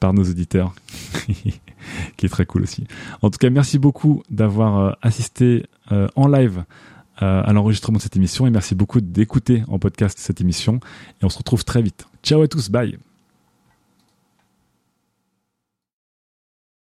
[0.00, 0.74] par nos auditeurs,
[2.16, 2.86] qui est très cool aussi.
[3.22, 6.64] En tout cas, merci beaucoup d'avoir assisté euh, en live
[7.22, 10.78] euh, à l'enregistrement de cette émission et merci beaucoup d'écouter en podcast cette émission
[11.20, 12.06] et on se retrouve très vite.
[12.22, 13.07] Ciao à tous, bye